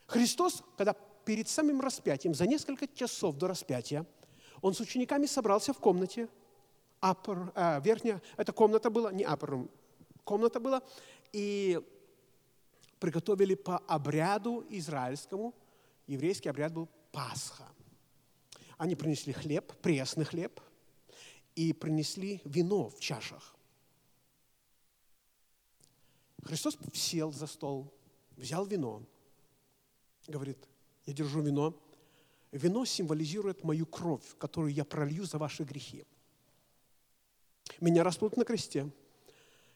[0.06, 4.06] Христос, когда перед самым распятием, за несколько часов до распятия,
[4.62, 6.28] он с учениками собрался в комнате,
[7.00, 9.68] апр, а, верхняя, эта комната была, не апр,
[10.24, 10.82] комната была,
[11.32, 11.80] и
[13.00, 15.54] приготовили по обряду израильскому,
[16.06, 17.68] еврейский обряд был Пасха.
[18.78, 20.60] Они принесли хлеб, пресный хлеб,
[21.54, 23.56] и принесли вино в чашах.
[26.44, 27.92] Христос сел за стол,
[28.36, 29.02] взял вино,
[30.28, 30.58] говорит,
[31.06, 31.74] я держу вино.
[32.52, 36.04] Вино символизирует мою кровь, которую я пролью за ваши грехи.
[37.80, 38.90] Меня распнут на кресте,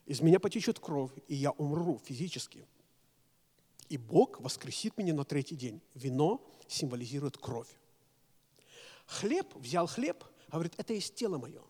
[0.06, 2.66] из меня потечет кровь, и я умру физически.
[3.88, 5.82] И Бог воскресит меня на третий день.
[5.94, 7.68] Вино символизирует кровь.
[9.06, 11.62] Хлеб, взял хлеб, говорит, это есть тело мое.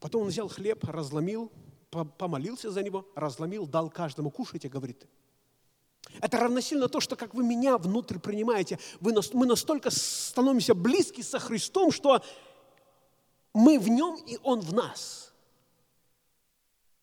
[0.00, 1.50] Потом он взял хлеб, разломил,
[1.90, 5.06] помолился за него, разломил, дал каждому кушать и говорит,
[6.20, 11.38] это равносильно то, что как вы меня внутрь принимаете, вы, мы настолько становимся близки со
[11.38, 12.22] Христом, что
[13.52, 15.32] мы в нем, и он в нас.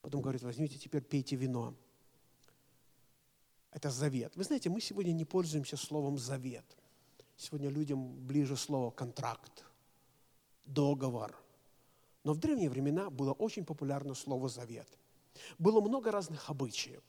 [0.02, 1.74] Потом говорит, возьмите теперь, пейте вино.
[3.72, 4.36] Это завет.
[4.36, 6.66] Вы знаете, мы сегодня не пользуемся словом завет.
[7.38, 9.66] Сегодня людям ближе слово контракт,
[10.66, 11.36] договор.
[12.24, 14.88] Но в древние времена было очень популярно слово завет.
[15.58, 17.02] Было много разных обычаев.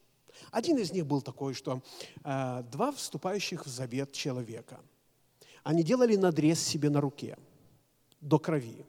[0.50, 1.82] Один из них был такой, что
[2.24, 4.80] э, два вступающих в завет человека,
[5.62, 7.38] они делали надрез себе на руке
[8.20, 8.84] до крови.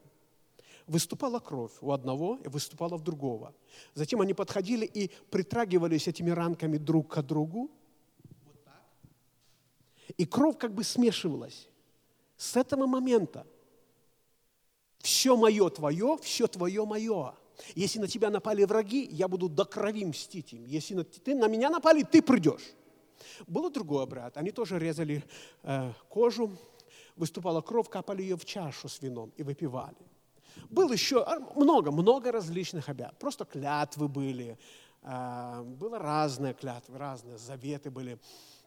[0.88, 3.54] Выступала кровь у одного и выступала в другого.
[3.94, 7.72] Затем они подходили и притрагивались этими ранками друг к другу,
[10.18, 11.70] и кровь как бы смешивалась.
[12.38, 13.48] С этого момента
[15.00, 17.36] все мое твое, все твое мое.
[17.76, 20.66] Если на тебя напали враги, я буду до крови мстить им.
[20.66, 22.74] Если на, ты, на меня напали, ты придешь.
[23.48, 24.38] Был другой обряд.
[24.38, 25.24] Они тоже резали
[25.64, 26.52] э, кожу,
[27.16, 29.96] выступала кровь, капали ее в чашу с вином и выпивали.
[30.70, 33.18] Было еще много, много различных обрядов.
[33.18, 34.58] Просто клятвы были,
[35.04, 38.20] э, было разные клятвы, разные заветы были.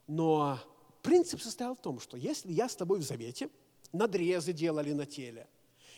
[0.07, 0.59] Но
[1.07, 3.49] Принцип состоял в том, что если я с тобой в завете,
[3.93, 5.47] надрезы делали на теле,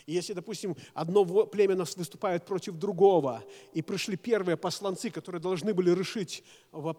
[0.08, 3.44] и если, допустим, одно племя выступает против другого,
[3.74, 6.42] и пришли первые посланцы, которые должны были решить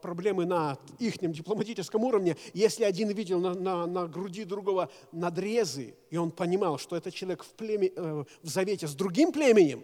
[0.04, 6.18] проблемы на их дипломатическом уровне, если один видел на, на, на груди другого надрезы, и
[6.18, 9.84] он понимал, что этот человек в, племе, э, в завете с другим племенем,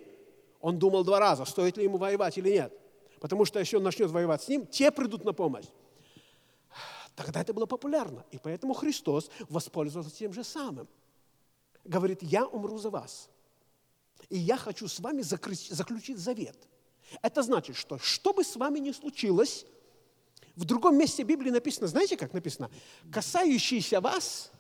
[0.62, 2.80] он думал два раза, стоит ли ему воевать или нет.
[3.20, 5.66] Потому что если он начнет воевать с ним, те придут на помощь.
[7.16, 8.24] Тогда это было популярно.
[8.30, 10.88] И поэтому Христос воспользовался тем же самым.
[11.86, 13.30] Говорит, я умру за вас.
[14.30, 16.58] И я хочу с вами заключить завет.
[17.22, 19.66] Это значит, что что бы с вами ни случилось,
[20.56, 22.72] в другом месте Библии написано, знаете, как написано?
[23.12, 24.52] Касающийся вас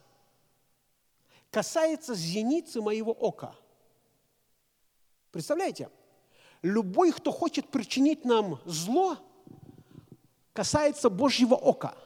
[1.49, 3.55] касается зеницы моего ока.
[5.31, 5.89] Представляете?
[6.61, 9.17] Любой, кто хочет причинить нам зло,
[10.53, 11.97] касается Божьего ока–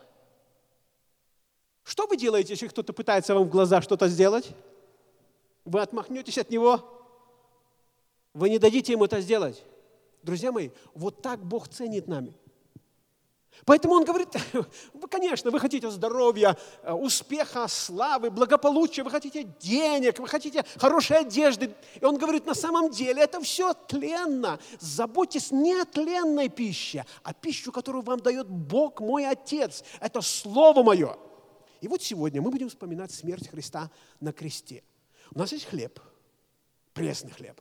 [1.90, 4.52] что вы делаете, если кто-то пытается вам в глаза что-то сделать?
[5.70, 6.82] Вы отмахнетесь от него?
[8.34, 9.64] Вы не дадите ему это сделать?
[10.24, 12.34] Друзья мои, вот так Бог ценит нами.
[13.66, 14.30] Поэтому он говорит,
[15.12, 21.76] конечно, вы хотите здоровья, э, успеха, славы, благополучия, вы хотите денег, вы хотите хорошей одежды.
[22.02, 24.60] И он говорит, на самом деле это все тленно.
[24.80, 29.84] Заботьтесь не о тленной пище, а пищу, которую вам дает Бог, мой Отец.
[30.00, 31.16] Это Слово мое.
[31.82, 34.84] И вот сегодня мы будем вспоминать смерть Христа на кресте.
[35.32, 36.00] У нас есть хлеб,
[36.94, 37.60] пресный хлеб.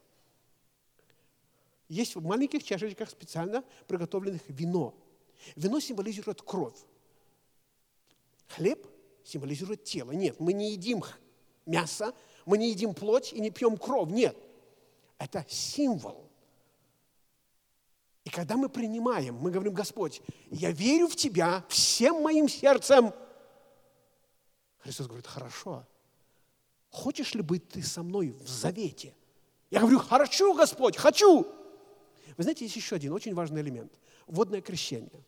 [1.88, 4.94] Есть в маленьких чашечках специально приготовленных вино–
[5.56, 6.76] Вино символизирует кровь.
[8.48, 8.86] Хлеб
[9.24, 10.12] символизирует тело.
[10.12, 11.02] Нет, мы не едим
[11.66, 12.14] мясо,
[12.46, 14.10] мы не едим плоть и не пьем кровь.
[14.10, 14.36] Нет,
[15.18, 16.28] это символ.
[18.24, 23.12] И когда мы принимаем, мы говорим, Господь, я верю в Тебя всем моим сердцем.
[24.78, 25.86] Христос говорит, хорошо.
[26.90, 29.14] Хочешь ли быть ты со мной в завете?
[29.70, 31.46] Я говорю, хочу, Господь, хочу.
[32.36, 33.92] Вы знаете, есть еще один очень важный элемент.
[34.26, 35.24] Водное крещение.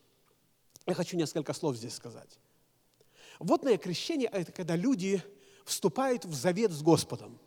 [0.87, 2.39] Я хочу несколько слов здесь сказать.
[3.39, 5.23] Водное крещение– это когда люди
[5.65, 7.39] вступают в завет с Господом.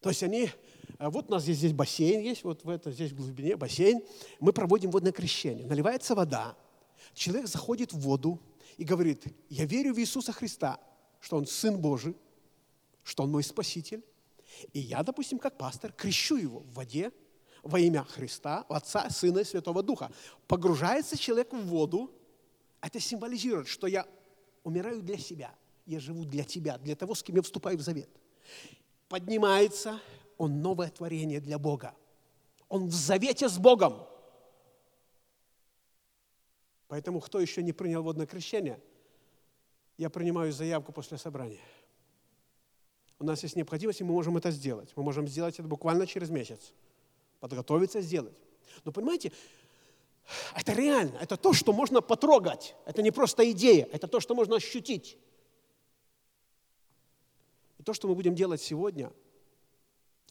[0.00, 0.50] То есть они,
[0.98, 4.02] э, вот у нас здесь, здесь бассейн есть, вот в это, здесь в глубине бассейн,
[4.38, 5.66] мы проводим водное крещение.
[5.66, 6.56] Наливается вода,
[7.14, 8.40] человек заходит в воду
[8.76, 10.78] и говорит, я верю в Иисуса Христа,
[11.20, 12.16] что Он Сын Божий,
[13.04, 14.04] что Он мой Спаситель,
[14.72, 17.12] и я, допустим, как пастор, крещу его в воде–
[17.64, 20.12] во имя Христа, Отца, Сына и Святого Духа.
[20.46, 22.10] Погружается человек в воду,
[22.80, 24.06] это символизирует, что я
[24.62, 25.54] умираю для себя,
[25.86, 28.10] я живу для тебя, для того, с кем я вступаю в завет.
[29.08, 29.98] Поднимается,
[30.36, 31.94] он новое творение для Бога.
[32.68, 34.06] Он в завете с Богом.
[36.88, 38.78] Поэтому, кто еще не принял водное крещение,
[39.96, 41.60] я принимаю заявку после собрания.
[43.18, 44.92] У нас есть необходимость, и мы можем это сделать.
[44.96, 46.72] Мы можем сделать это буквально через месяц
[47.40, 48.34] подготовиться сделать.
[48.84, 49.30] Но понимаете,
[50.54, 52.74] это реально, это то, что можно потрогать.
[52.86, 55.18] Это не просто идея, это то, что можно ощутить.
[57.78, 59.12] И то, что мы будем делать сегодня,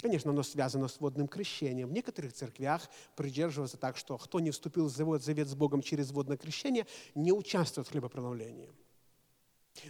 [0.02, 1.90] конечно, оно связано с водным крещением.
[1.90, 6.38] В некоторых церквях придерживаются так, что кто не вступил в завет, с Богом через водное
[6.38, 8.72] крещение, не участвует в хлебопреломлении.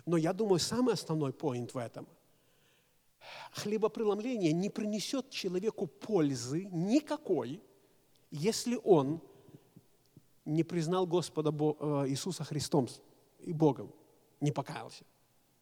[0.05, 2.07] Но я думаю, самый основной поинт в этом–
[3.51, 7.61] хлебопреломление не принесет человеку пользы никакой,
[8.31, 9.21] если он
[10.45, 12.87] не признал Господа э, Иисуса Христом
[13.39, 13.91] и Богом,
[14.41, 15.03] не покаялся,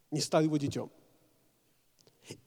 [0.09, 0.89] не стал его детем.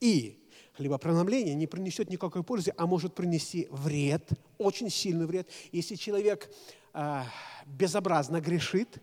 [0.00, 0.40] И
[0.74, 5.48] хлебопреломление не принесет никакой пользы, а может принести вред, очень сильный вред.
[5.72, 6.50] Если человек
[6.92, 7.22] э,
[7.66, 9.02] безобразно грешит,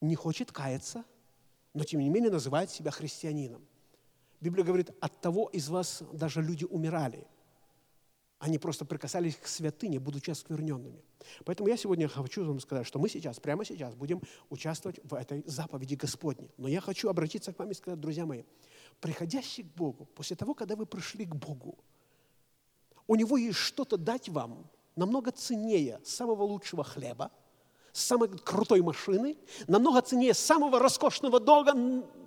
[0.00, 1.04] не хочет каяться,
[1.74, 3.67] но тем не менее называет себя христианином.
[4.40, 7.26] Библия говорит, от того из вас даже люди умирали.
[8.38, 11.02] Они просто прикасались к святыне, будучи оскверненными.
[11.44, 15.42] Поэтому я сегодня хочу вам сказать, что мы сейчас, прямо сейчас будем участвовать в этой
[15.44, 16.48] заповеди Господней.
[16.56, 18.44] Но я хочу обратиться к вам и сказать, друзья мои,
[19.00, 21.76] приходящий к Богу, после того, когда вы пришли к Богу,
[23.08, 27.32] у Него есть что-то дать вам намного ценнее самого лучшего хлеба,
[27.92, 31.74] самой крутой машины, намного ценнее самого роскошного дога,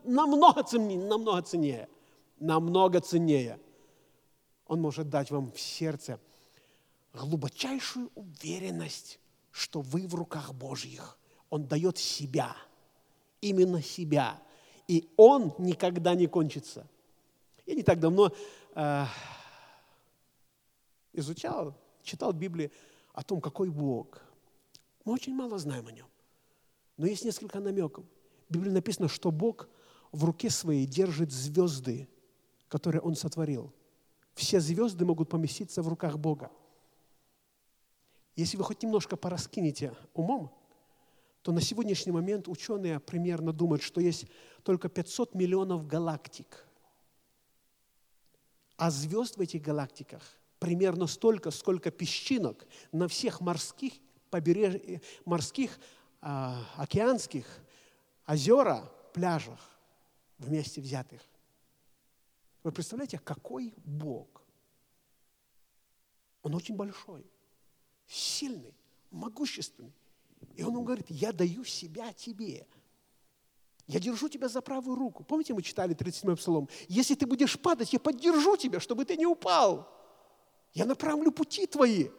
[0.04, 1.88] намного ценнее, намного ценнее–
[2.42, 3.60] намного ценнее.
[4.66, 6.20] Он может дать вам в сердце
[7.14, 9.20] глубочайшую уверенность,
[9.52, 11.18] что вы в руках Божьих.
[11.50, 12.56] Он дает себя,
[13.42, 14.42] именно себя.
[14.88, 16.88] И он никогда не кончится.
[17.66, 18.32] Я не так давно
[18.76, 19.06] э,
[21.14, 22.72] изучал, читал в Библии
[23.14, 24.22] о том, какой Бог.
[25.06, 26.08] Мы очень мало знаем о нем.
[26.98, 28.06] Но есть несколько намеков.
[28.50, 29.68] В Библии написано, что Бог
[30.12, 32.08] в руке своей держит звезды
[32.72, 33.74] которые Он сотворил.
[34.34, 36.50] Все звезды могут поместиться в руках Бога.
[38.38, 40.58] Если вы хоть немножко пораскинете умом,
[41.42, 44.26] то на сегодняшний момент ученые примерно думают, что есть
[44.64, 46.66] только 500 миллионов галактик.
[48.78, 50.24] А звезд в этих галактиках
[50.58, 53.94] примерно столько, сколько песчинок на всех морских,
[54.30, 55.02] побереж...
[55.26, 55.78] морских
[56.22, 57.46] а, океанских,
[58.26, 59.60] озера, пляжах
[60.38, 61.22] вместе взятых.
[62.64, 64.42] Вы представляете, какой Бог?
[66.44, 67.26] Он очень большой,
[68.08, 68.74] сильный,
[69.12, 69.94] могущественный.
[70.56, 72.68] И он ему говорит, я даю себя тебе.
[73.88, 75.24] Я держу тебя за правую руку.
[75.24, 76.70] Помните, мы читали 37-й псалом?
[76.88, 79.88] Если ты будешь падать, я поддержу тебя, чтобы ты не упал.
[80.74, 82.10] Я направлю пути твои.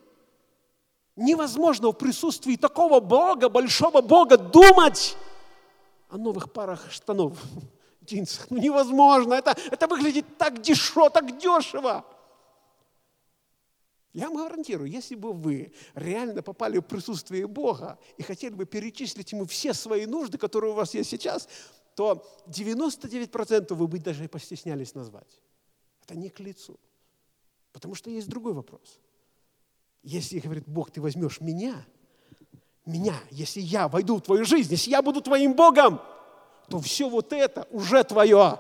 [1.17, 5.17] Невозможно в присутствии такого Бога, большого Бога, думать
[6.09, 7.39] о новых парах штанов
[8.13, 8.51] джинсах.
[8.51, 12.05] Ну невозможно, это, это выглядит так дешево, так дешево.
[14.13, 19.33] Я вам гарантирую, если бы вы реально попали в присутствие Бога и хотели бы перечислить
[19.33, 21.49] Ему все свои нужды, которые у вас есть сейчас,
[21.95, 25.41] то 99% вы бы даже и постеснялись назвать.
[26.03, 26.79] Это не к лицу.
[27.73, 29.01] Потому что есть другой вопрос.
[30.03, 31.87] Если, говорит Бог, ты возьмешь меня,
[32.85, 36.01] меня, если я войду в твою жизнь, если я буду твоим Богом,
[36.73, 38.59] то все вот это уже твое.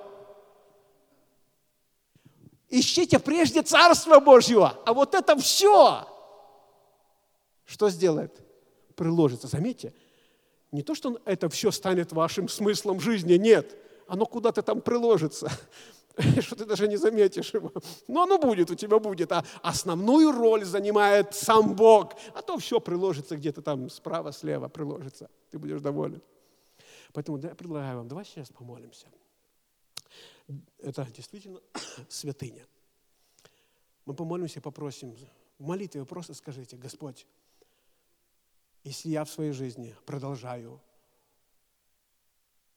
[2.68, 6.06] Ищите прежде Царство Божьего, а вот это все,
[7.64, 8.38] что сделает?
[8.96, 9.46] Приложится.
[9.48, 9.94] Заметьте,
[10.72, 13.74] не то, что это все станет вашим смыслом жизни, нет,
[14.06, 15.50] оно куда-то там приложится,
[16.40, 17.72] что ты даже не заметишь его.
[18.08, 19.32] Но оно будет, у тебя будет.
[19.32, 22.12] А основную роль занимает сам Бог.
[22.34, 25.30] А то все приложится где-то там справа, слева приложится.
[25.50, 26.20] Ты будешь доволен.
[27.12, 29.08] Поэтому я предлагаю вам, давай сейчас помолимся
[30.78, 31.60] это действительно
[32.08, 32.66] святыня.
[34.04, 35.16] Мы помолимся и попросим,
[35.58, 37.26] в молитве просто скажите, Господь,
[38.84, 40.80] если я в своей жизни продолжаю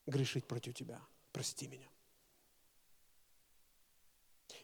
[0.06, 1.88] грешить против Тебя, прости меня.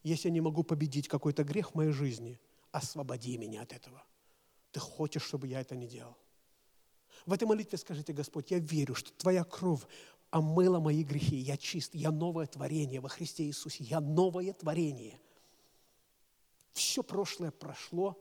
[0.03, 2.39] Если я не могу победить какой-то грех в моей жизни,
[2.71, 4.03] освободи меня от этого.
[4.71, 6.15] Ты хочешь, чтобы я это не делал.
[7.25, 9.81] В этой молитве скажите, Господь, я верю, что Твоя кровь
[10.31, 11.35] омыла мои грехи.
[11.35, 13.83] Я чист, я новое творение во Христе Иисусе.
[13.83, 15.19] Я новое творение.
[16.73, 18.17] Все прошлое прошло,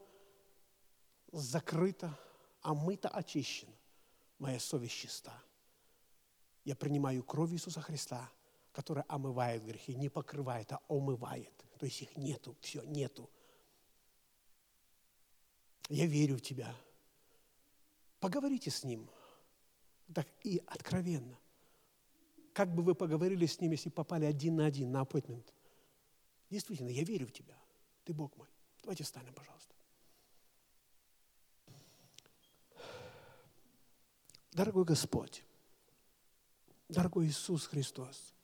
[1.33, 2.19] закрыто,
[2.63, 3.73] омыто, очищено.
[4.39, 5.33] Моя совесть чиста.
[6.65, 8.31] Я принимаю кровь Иисуса Христа,
[8.73, 11.53] которая омывает грехи, не покрывает, а омывает.
[11.79, 13.31] То есть их нету, все, нету.
[15.89, 16.75] Я верю в Тебя.
[18.21, 19.11] Поговорите с Ним.
[20.15, 21.39] Так и откровенно–
[22.53, 25.47] как бы вы поговорили с ним, если попали один на один на appointment?
[26.51, 27.57] Действительно, я верю в тебя.
[28.05, 28.49] Ты Бог мой.
[28.83, 29.75] Давайте встанем, пожалуйста.
[34.53, 35.45] Дорогой Господь,
[36.89, 38.35] дорогой Иисус Христос,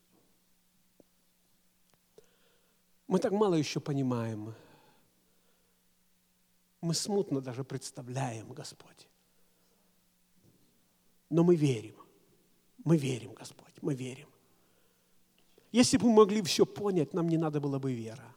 [3.09, 4.55] мы так мало еще понимаем,
[6.81, 9.09] мы смутно даже представляем, Господь.
[11.31, 11.97] Но мы верим,
[12.85, 14.29] мы верим, Господь мы верим.
[15.72, 18.35] Если бы мы могли все понять, нам не надо было бы вера.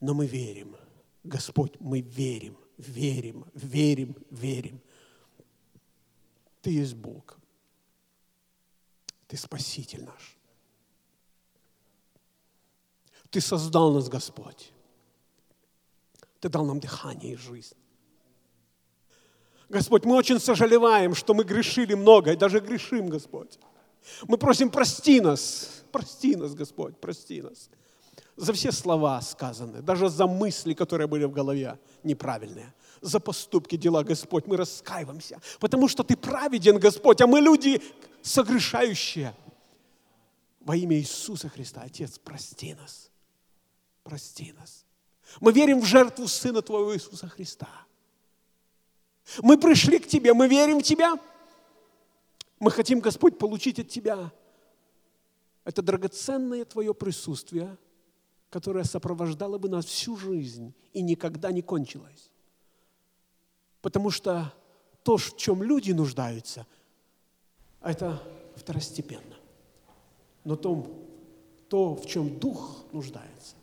[0.00, 0.76] Но мы верим.
[1.22, 4.80] Господь, мы верим, верим, верим, верим.
[6.62, 7.38] Ты есть Бог.
[9.28, 10.36] Ты Спаситель наш.
[13.30, 14.72] Ты создал нас, Господь.
[16.40, 17.76] Ты дал нам дыхание и жизнь.
[19.68, 23.58] Господь, мы очень сожалеем, что мы грешили много, и даже грешим, Господь.
[24.28, 27.68] Мы просим, прости нас, прости нас, Господь, прости нас.
[28.36, 34.04] За все слова сказанные, даже за мысли, которые были в голове неправильные, за поступки, дела,
[34.04, 37.82] Господь, мы раскаиваемся, потому что Ты праведен, Господь, а мы люди
[38.22, 39.34] согрешающие.
[40.60, 43.10] Во имя Иисуса Христа, Отец, прости нас,
[44.02, 44.84] прости нас.
[45.40, 47.68] Мы верим в жертву Сына Твоего Иисуса Христа–
[49.42, 51.18] мы пришли к Тебе, мы верим в Тебя.
[52.58, 54.32] Мы хотим, Господь, получить от Тебя
[55.66, 57.76] это драгоценное Твое присутствие,
[58.50, 62.30] которое сопровождало бы нас всю жизнь и никогда не кончилось.
[63.82, 64.54] Потому что
[65.02, 66.68] то, в чем люди нуждаются,
[67.82, 68.22] это
[68.54, 69.36] второстепенно.
[70.44, 70.88] Но то,
[71.68, 73.56] то, в чем Дух нуждается,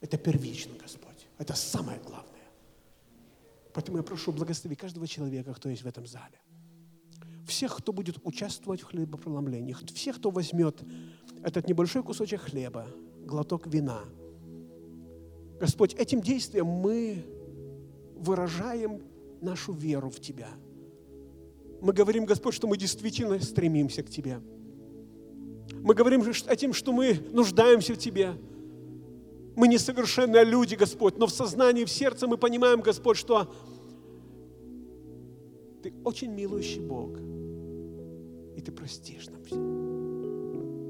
[0.00, 1.26] это первично, Господь.
[1.38, 2.33] Это самое главное.
[3.74, 6.40] Поэтому я прошу благослови каждого человека, кто есть в этом зале.
[7.46, 10.82] Всех, кто будет участвовать в хлебопроломлении, всех, кто возьмет
[11.42, 12.86] этот небольшой кусочек хлеба,
[13.26, 14.04] глоток вина.
[15.60, 17.24] Господь, этим действием мы
[18.16, 19.02] выражаем
[19.42, 20.48] нашу веру в Тебя.
[21.82, 24.40] Мы говорим, Господь, что мы действительно стремимся к Тебе.
[25.80, 28.34] Мы говорим этим, что мы нуждаемся в Тебе.
[29.56, 33.52] Мы несовершенные люди, Господь, но в сознании, в сердце мы понимаем, Господь, что
[35.82, 37.18] Ты очень милующий Бог,
[38.56, 39.56] и Ты простишь нам все.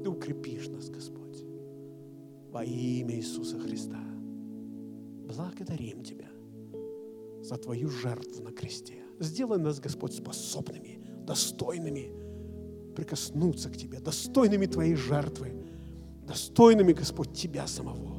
[0.03, 1.43] Ты укрепишь нас, Господь,
[2.51, 4.01] во имя Иисуса Христа.
[5.27, 6.29] Благодарим Тебя
[7.41, 9.03] за Твою жертву на кресте.
[9.19, 12.11] Сделай нас, Господь, способными, достойными
[12.95, 15.53] прикоснуться к Тебе, достойными Твоей жертвы,
[16.25, 18.14] достойными, Господь, Тебя самого.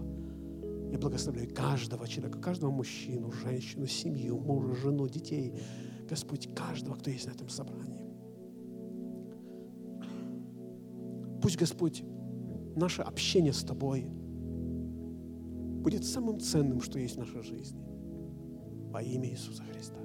[0.90, 5.54] Я благословляю каждого человека, каждого мужчину, женщину, семью, мужа, жену, детей.
[6.08, 8.04] Господь, каждого, кто есть на этом собрании.
[11.42, 12.02] Пусть, Господь,
[12.76, 14.06] наше общение с Тобой
[15.86, 17.80] будет самым ценным, что есть в нашей жизни.
[18.90, 19.98] Во имя Иисуса Христа.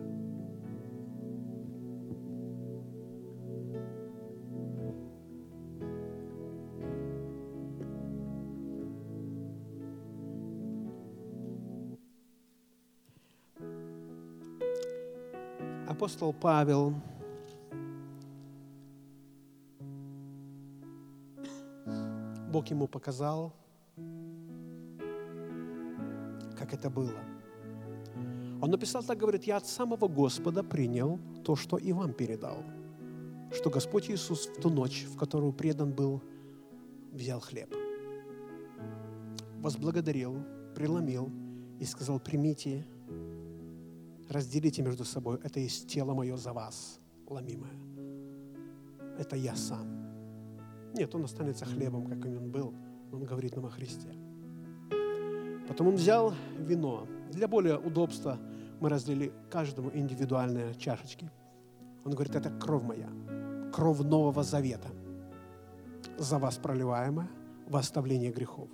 [16.11, 16.93] Апостол Павел
[22.51, 23.53] Бог ему показал,
[26.57, 27.17] как это было.
[28.61, 32.57] Он написал так, говорит, я от самого Господа принял то, что и вам передал.
[33.53, 36.21] Что Господь Иисус в ту ночь, в которую предан был,
[37.13, 37.73] взял хлеб.
[39.61, 40.43] Возблагодарил,
[40.75, 41.31] преломил
[41.79, 42.85] и сказал, примите,
[44.31, 47.71] разделите между собой, это есть тело мое за вас, ломимое.
[49.19, 49.87] Это я сам.
[50.93, 52.73] Нет, он останется хлебом, как он был.
[53.11, 54.09] Он говорит нам о Христе.
[55.67, 57.07] Потом он взял вино.
[57.31, 58.39] Для более удобства
[58.79, 61.29] мы разделили каждому индивидуальные чашечки.
[62.03, 63.09] Он говорит, это кровь моя,
[63.71, 64.89] кровь Нового Завета,
[66.17, 67.29] за вас проливаемая
[67.67, 68.69] в оставление грехов.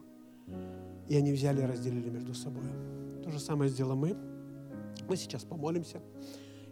[1.10, 2.64] И они взяли и разделили между собой.
[3.24, 4.36] То же самое сделаем мы.
[5.08, 6.01] Мы сейчас помолимся.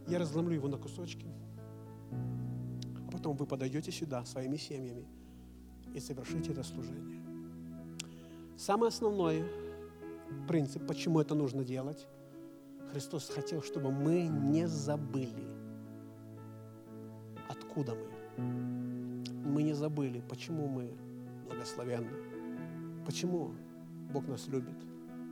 [0.08, 1.28] Я разломлю его на кусочки.
[2.12, 5.06] А потом вы подойдете сюда своими семьями
[5.94, 7.24] и совершите это служение.
[8.58, 9.44] Самый основной
[10.48, 12.08] принцип, почему это нужно делать,
[12.92, 15.48] Христос хотел, чтобы мы не забыли,
[17.50, 18.44] откуда мы.
[19.46, 20.94] Мы не забыли, почему мы
[21.46, 22.10] благословенны.
[23.06, 23.54] Почему
[24.12, 24.76] Бог нас любит?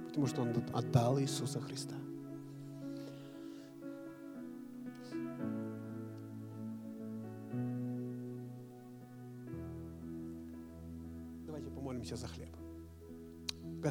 [0.08, 1.95] Потому что Он отдал Иисуса Христа.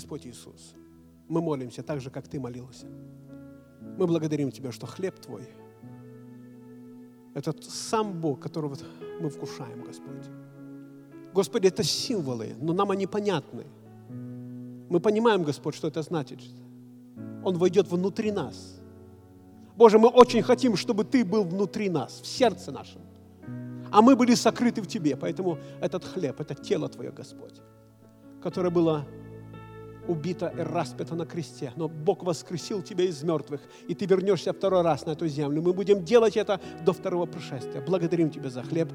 [0.03, 0.75] Господь Иисус,
[1.29, 2.87] мы молимся так же, как Ты молился.
[3.97, 5.47] Мы благодарим Тебя, что хлеб Твой–
[7.35, 8.77] это сам Бог, которого
[9.21, 10.27] мы вкушаем, Господь.
[11.33, 13.65] Господи, это символы, но нам они понятны.
[14.91, 16.41] Мы понимаем, Господь, что это значит.
[17.45, 18.81] Он войдет внутри нас.
[19.77, 23.03] Боже, мы очень хотим, чтобы Ты был внутри нас, в сердце нашем.
[23.93, 25.17] А мы были сокрыты в Тебе.
[25.17, 27.63] Поэтому этот хлеб, это тело Твое, Господь
[28.43, 29.07] которое было
[30.09, 31.73] убито и распято на кресте.
[31.77, 35.63] Но Бог воскресил тебя из мертвых, и ты вернешься второй раз на эту землю.
[35.63, 37.81] Мы будем делать это до второго пришествия.
[37.81, 38.93] Благодарим Тебя за хлеб.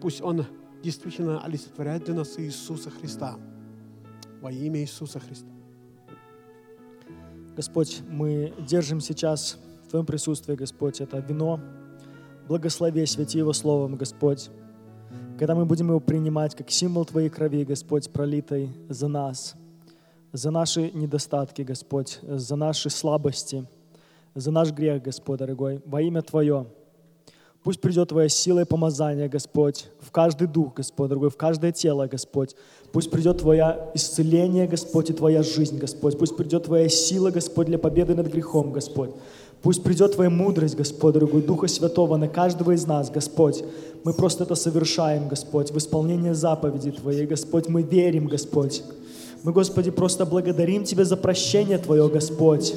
[0.00, 0.46] Пусть Он
[0.82, 3.36] действительно олицетворяет для нас Иисуса Христа.
[4.40, 5.48] Во имя Иисуса Христа.
[7.56, 11.60] Господь, мы держим сейчас в Твоем присутствии, Господь, это вино.
[12.48, 14.50] Благослови, святи Его Словом, Господь
[15.38, 19.56] когда мы будем его принимать как символ Твоей крови, Господь, пролитой за нас,
[20.34, 23.64] за наши недостатки, Господь, за наши слабости,
[24.34, 26.66] за наш грех, Господь, дорогой, во имя Твое.
[27.62, 32.08] Пусть придет Твоя сила и помазание, Господь, в каждый дух, Господь, дорогой, в каждое тело,
[32.08, 32.56] Господь.
[32.92, 36.18] Пусть придет Твоя исцеление, Господь, и Твоя жизнь, Господь.
[36.18, 39.10] Пусть придет Твоя сила, Господь, для победы над грехом, Господь.
[39.62, 43.62] Пусть придет Твоя мудрость, Господь, дорогой, Духа Святого на каждого из нас, Господь.
[44.02, 47.68] Мы просто это совершаем, Господь, в исполнение заповеди Твоей, Господь.
[47.68, 48.82] Мы верим, Господь.
[49.44, 52.74] Мы, Господи, просто благодарим Тебя за прощение Твое, Господь.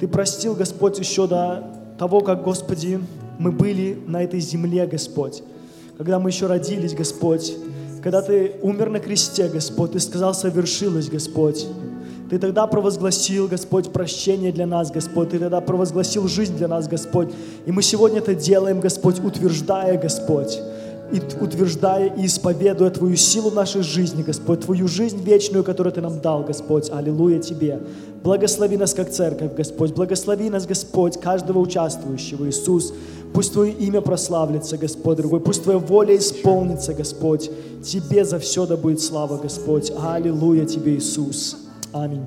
[0.00, 1.62] Ты простил, Господь, еще до
[1.98, 2.98] того, как, Господи,
[3.38, 5.42] мы были на этой земле, Господь.
[5.98, 7.54] Когда мы еще родились, Господь.
[8.02, 11.66] Когда Ты умер на кресте, Господь, Ты сказал, совершилось, Господь.
[12.30, 15.30] Ты тогда провозгласил, Господь, прощение для нас, Господь.
[15.30, 17.28] Ты тогда провозгласил жизнь для нас, Господь.
[17.66, 20.58] И мы сегодня это делаем, Господь, утверждая, Господь,
[21.12, 26.00] и утверждая и исповедуя Твою силу в нашей жизни, Господь, Твою жизнь вечную, которую Ты
[26.00, 26.90] нам дал, Господь.
[26.90, 27.80] Аллилуйя Тебе.
[28.22, 29.92] Благослови нас как церковь, Господь.
[29.94, 32.92] Благослови нас, Господь, каждого участвующего, Иисус.
[33.32, 35.40] Пусть Твое имя прославится, Господь, дорогой.
[35.40, 37.50] Пусть Твоя воля исполнится, Господь.
[37.84, 39.92] Тебе за все да будет слава, Господь.
[39.96, 41.56] Аллилуйя Тебе, Иисус.
[41.92, 42.26] Аминь.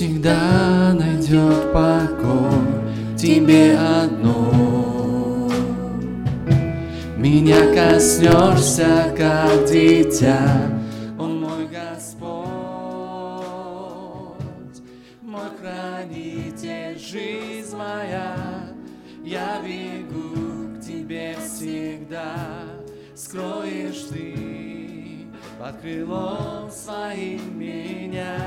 [0.00, 5.50] Всегда найдет покой тебе одно.
[7.18, 10.40] Меня коснешься, как дитя,
[11.18, 12.30] Он мой Господь,
[15.20, 18.70] мой хранитель, жизнь моя.
[19.22, 22.36] Я бегу к тебе всегда,
[23.14, 25.26] скроешь ты
[25.58, 28.39] под крылом своим меня.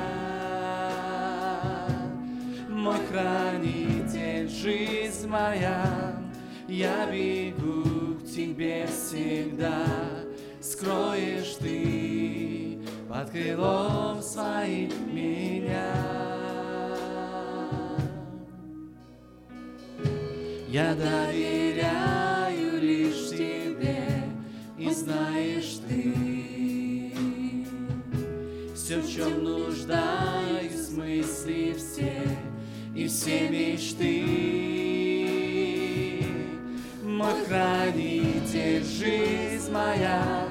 [4.63, 6.15] Жизнь моя,
[6.69, 9.85] я бегу к тебе всегда.
[10.61, 15.93] Скроешь ты под крылом своим меня.
[20.69, 24.07] Я доверяю лишь тебе,
[24.77, 27.13] и знаешь ты
[28.73, 29.71] все, в чем все
[32.95, 34.23] и все мечты.
[37.03, 40.47] Мой хранитель, жизнь моя,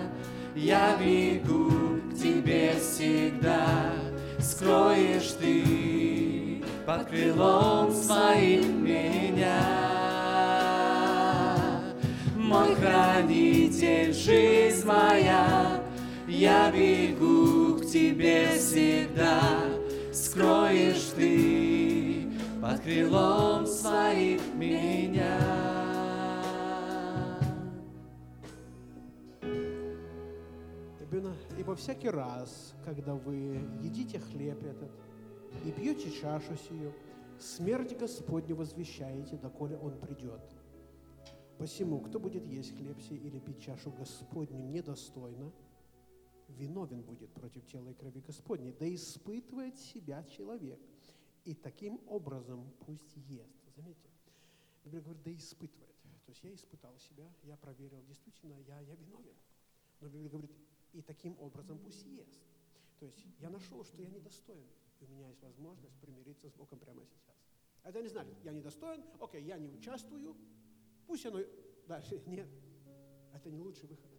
[0.57, 3.93] я бегу к тебе всегда.
[4.41, 9.63] Скроешь ты под крылом своим меня.
[12.37, 15.81] Мой хранитель, жизнь моя,
[16.27, 19.41] я бегу к тебе всегда.
[20.13, 21.72] Скроешь ты
[22.63, 25.37] под крылом своим меня.
[31.59, 34.91] Ибо, всякий раз, когда вы едите хлеб этот
[35.65, 36.93] и пьете чашу сию,
[37.39, 40.41] смерть Господню возвещаете, доколе Он придет.
[41.59, 45.53] Посему, кто будет есть хлеб сей или пить чашу Господню недостойно,
[46.49, 50.81] виновен будет против тела и крови Господней, да испытывает себя человек.
[51.45, 53.59] И таким образом пусть ест.
[53.75, 54.09] Заметьте,
[54.85, 55.97] Библия говорит, да испытывает.
[56.25, 59.35] То есть я испытал себя, я проверил, действительно, я, я виновен.
[60.01, 60.53] Но Библия говорит,
[60.93, 62.41] и таким образом пусть ест.
[63.01, 64.69] То есть я нашел, что я недостоин,
[65.01, 67.37] и у меня есть возможность примириться с Богом прямо сейчас.
[67.83, 70.37] Это не значит, я недостоин, окей, я не участвую,
[71.07, 71.41] пусть оно
[71.89, 72.23] дальше.
[72.27, 72.49] Нет,
[73.35, 74.11] это не лучший выход.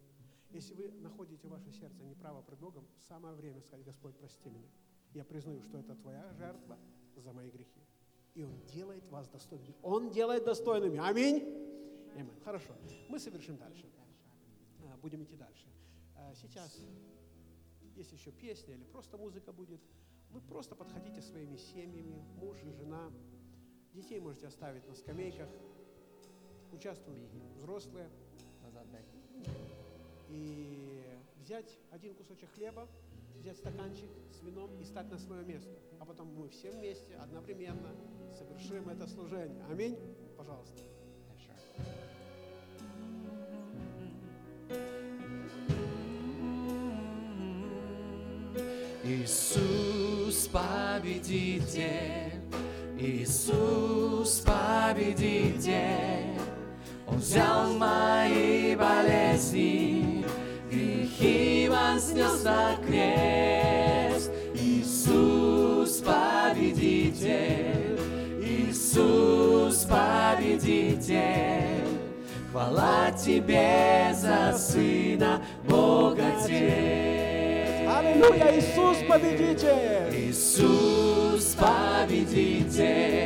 [0.50, 4.68] Если вы находите ваше сердце неправо пред Богом, самое время сказать, Господь, прости меня.
[5.14, 6.78] Я признаю, что это твоя жертва
[7.20, 7.80] за мои грехи.
[8.34, 9.74] И Он делает вас достойными.
[9.82, 10.98] Он делает достойными.
[10.98, 11.42] Аминь.
[12.16, 12.30] Аминь.
[12.44, 12.74] Хорошо.
[13.08, 13.86] Мы совершим дальше.
[14.82, 15.66] А, Будем идти дальше.
[16.16, 16.80] А, Сейчас
[17.94, 19.80] есть еще песня или просто музыка будет.
[20.30, 23.10] Вы просто подходите своими семьями, муж и жена.
[23.92, 25.48] Детей можете оставить на скамейках.
[26.72, 28.10] Участвуют взрослые.
[30.28, 31.00] И
[31.40, 32.88] взять один кусочек хлеба,
[33.38, 35.70] взять стаканчик с вином и стать на свое место.
[36.00, 37.94] А потом мы все вместе, одновременно
[38.32, 39.64] совершим это служение.
[39.70, 39.96] Аминь.
[40.36, 40.82] Пожалуйста.
[49.06, 52.40] Иисус победитель,
[52.98, 56.40] Иисус победитель,
[57.06, 60.13] Он взял мои болезни,
[61.18, 64.30] грехи вознес на крест.
[64.54, 67.98] Иисус победитель,
[68.42, 71.18] Иисус победитель,
[72.50, 77.88] хвала Тебе за Сына Бога Отец.
[77.88, 78.58] Аллилуйя!
[78.58, 80.10] Иисус победитель!
[80.12, 83.23] Иисус победитель,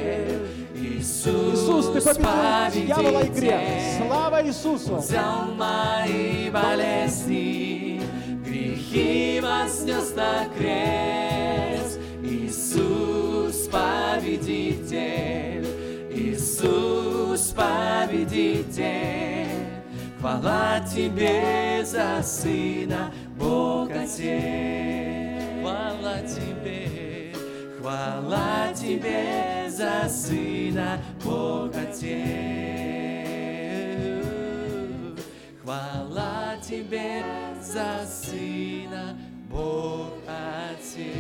[1.96, 3.60] Иисус, ты победил дьявола и грех.
[3.60, 4.06] победитель.
[4.06, 4.96] Слава Иисусу!
[4.96, 8.00] Взял мои болезни,
[8.44, 11.98] грехи вознес на крест.
[12.22, 15.66] Иисус победитель,
[16.10, 18.86] Иисус победитель.
[20.20, 24.18] Хвала Тебе за Сына, Бог Отец.
[25.60, 26.67] Хвала Тебе,
[27.78, 32.04] хвала Тебе за Сына, Бог Отец.
[35.62, 37.22] Хвала Тебе
[37.60, 39.16] за Сына,
[39.50, 41.14] Бог Отец.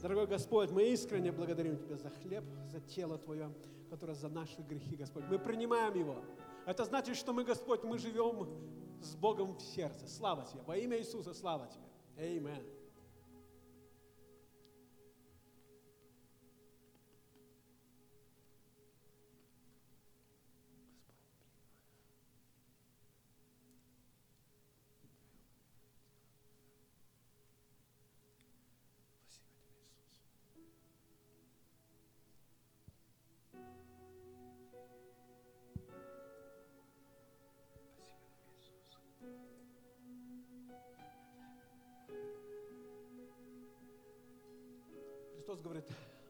[0.00, 3.50] Дорогой Господь, мы искренне благодарим Тебя за хлеб, за тело Твое,
[3.90, 5.24] которое за наши грехи, Господь.
[5.28, 6.16] Мы принимаем его.
[6.66, 8.48] Это значит, что мы, Господь, мы живем
[9.02, 10.06] с Богом в сердце.
[10.06, 10.62] Слава Тебе.
[10.66, 11.93] Во имя Иисуса, слава Тебе.
[12.16, 12.73] Аминь.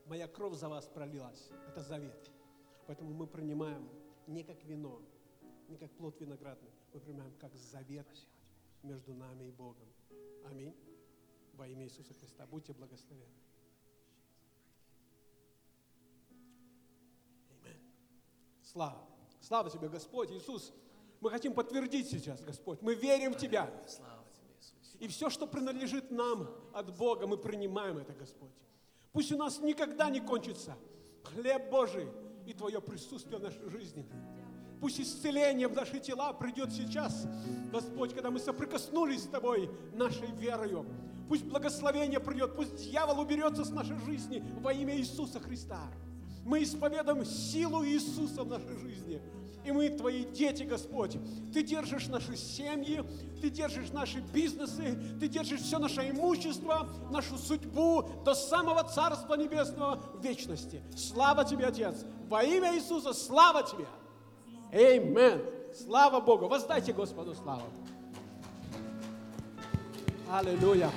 [0.07, 1.51] Моя кровь за вас пролилась.
[1.69, 2.31] Это завет.
[2.87, 3.89] Поэтому мы принимаем
[4.27, 5.01] не как вино,
[5.69, 6.71] не как плод виноградный.
[6.93, 8.09] Мы принимаем как завет
[8.83, 9.89] между нами и Богом.
[10.45, 10.75] Аминь.
[11.55, 12.47] Во имя Иисуса Христа.
[12.47, 13.45] Будьте благословенны.
[18.75, 19.07] Слава.
[19.41, 20.73] Слава Тебе, Господь Иисус.
[21.21, 22.83] Мы хотим подтвердить сейчас, Господь.
[22.83, 23.71] Мы верим в Тебя.
[24.99, 28.51] И все, что принадлежит нам от Бога, мы принимаем это, Господь.
[29.15, 30.77] Пусть у нас никогда не кончится
[31.23, 32.09] хлеб Божий
[32.47, 34.05] и Твое присутствие в нашей жизни.
[34.81, 37.25] Пусть исцеление в наши тела придет сейчас,
[37.71, 40.85] Господь, когда мы соприкоснулись с Тобой нашей верою.
[41.29, 45.81] Пусть благословение придет, пусть дьявол уберется с нашей жизни во имя Иисуса Христа.
[46.45, 49.21] Мы исповедуем силу Иисуса в нашей жизни.
[49.65, 51.17] И мы Твои дети, Господь.
[51.53, 53.03] Ты держишь наши семьи,
[53.41, 60.03] Ты держишь наши бизнесы, Ты держишь все наше имущество, нашу судьбу до самого Царства Небесного
[60.15, 60.83] в вечности.
[60.95, 62.05] Слава Тебе, Отец!
[62.29, 63.87] Во имя Иисуса, слава Тебе!
[64.71, 65.43] Аминь!
[65.75, 66.47] Слава Богу!
[66.47, 67.63] Воздайте Господу славу!
[70.31, 70.91] Аллилуйя!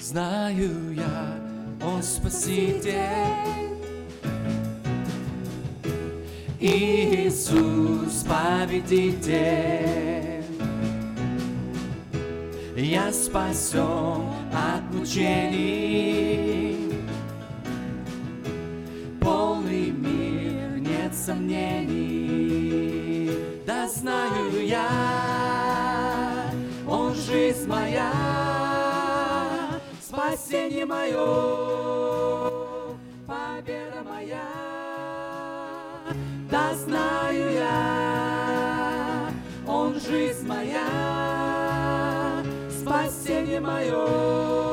[0.00, 2.92] Знаю я, Он Спаситель,
[6.60, 9.40] Иисус Победитель.
[12.76, 16.76] Я спасен от мучений,
[19.20, 22.50] полный мир, нет сомнений.
[23.66, 24.86] Да знаю я,
[26.86, 28.49] Он жизнь моя,
[30.10, 32.50] спасение мое,
[33.28, 34.48] победа моя.
[36.50, 39.30] Да знаю я,
[39.68, 40.84] Он жизнь моя,
[42.68, 44.69] спасение мое,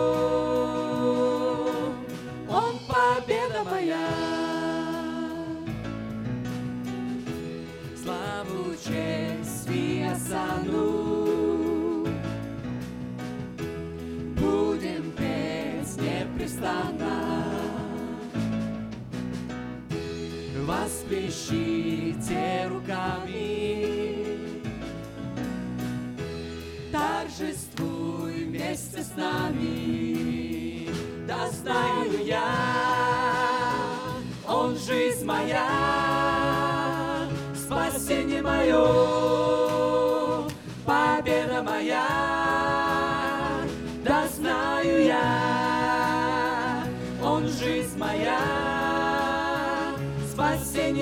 [20.68, 24.52] Восплещите руками,
[26.92, 30.90] торжествуй вместе с нами.
[31.26, 32.44] Да знаю я,
[34.46, 35.70] Он жизнь моя,
[37.56, 40.50] спасение мое,
[40.86, 42.17] победа моя.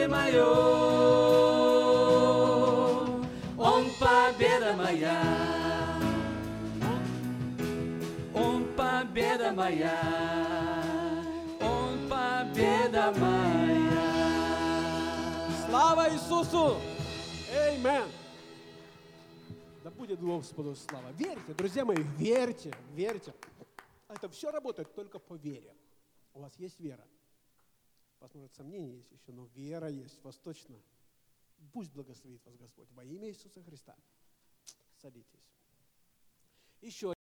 [0.08, 0.46] Мое,
[3.58, 5.22] Он победа моя,
[8.34, 10.02] Он победа моя,
[11.62, 13.66] Он победа моя.
[15.68, 16.78] Слава Иисусу!
[17.54, 18.12] Аминь!
[19.84, 21.12] Да будет Господу слава.
[21.18, 23.34] Верьте, друзья мои, верьте, верьте.
[24.10, 25.74] Это все работает только по вере.
[26.34, 27.04] У вас есть вера.
[28.34, 30.82] Может, сомнения есть еще, но вера есть у вас точно.
[31.74, 33.96] Пусть благословит вас Господь во имя Иисуса Христа.
[35.02, 35.52] Садитесь.
[36.82, 37.12] Еще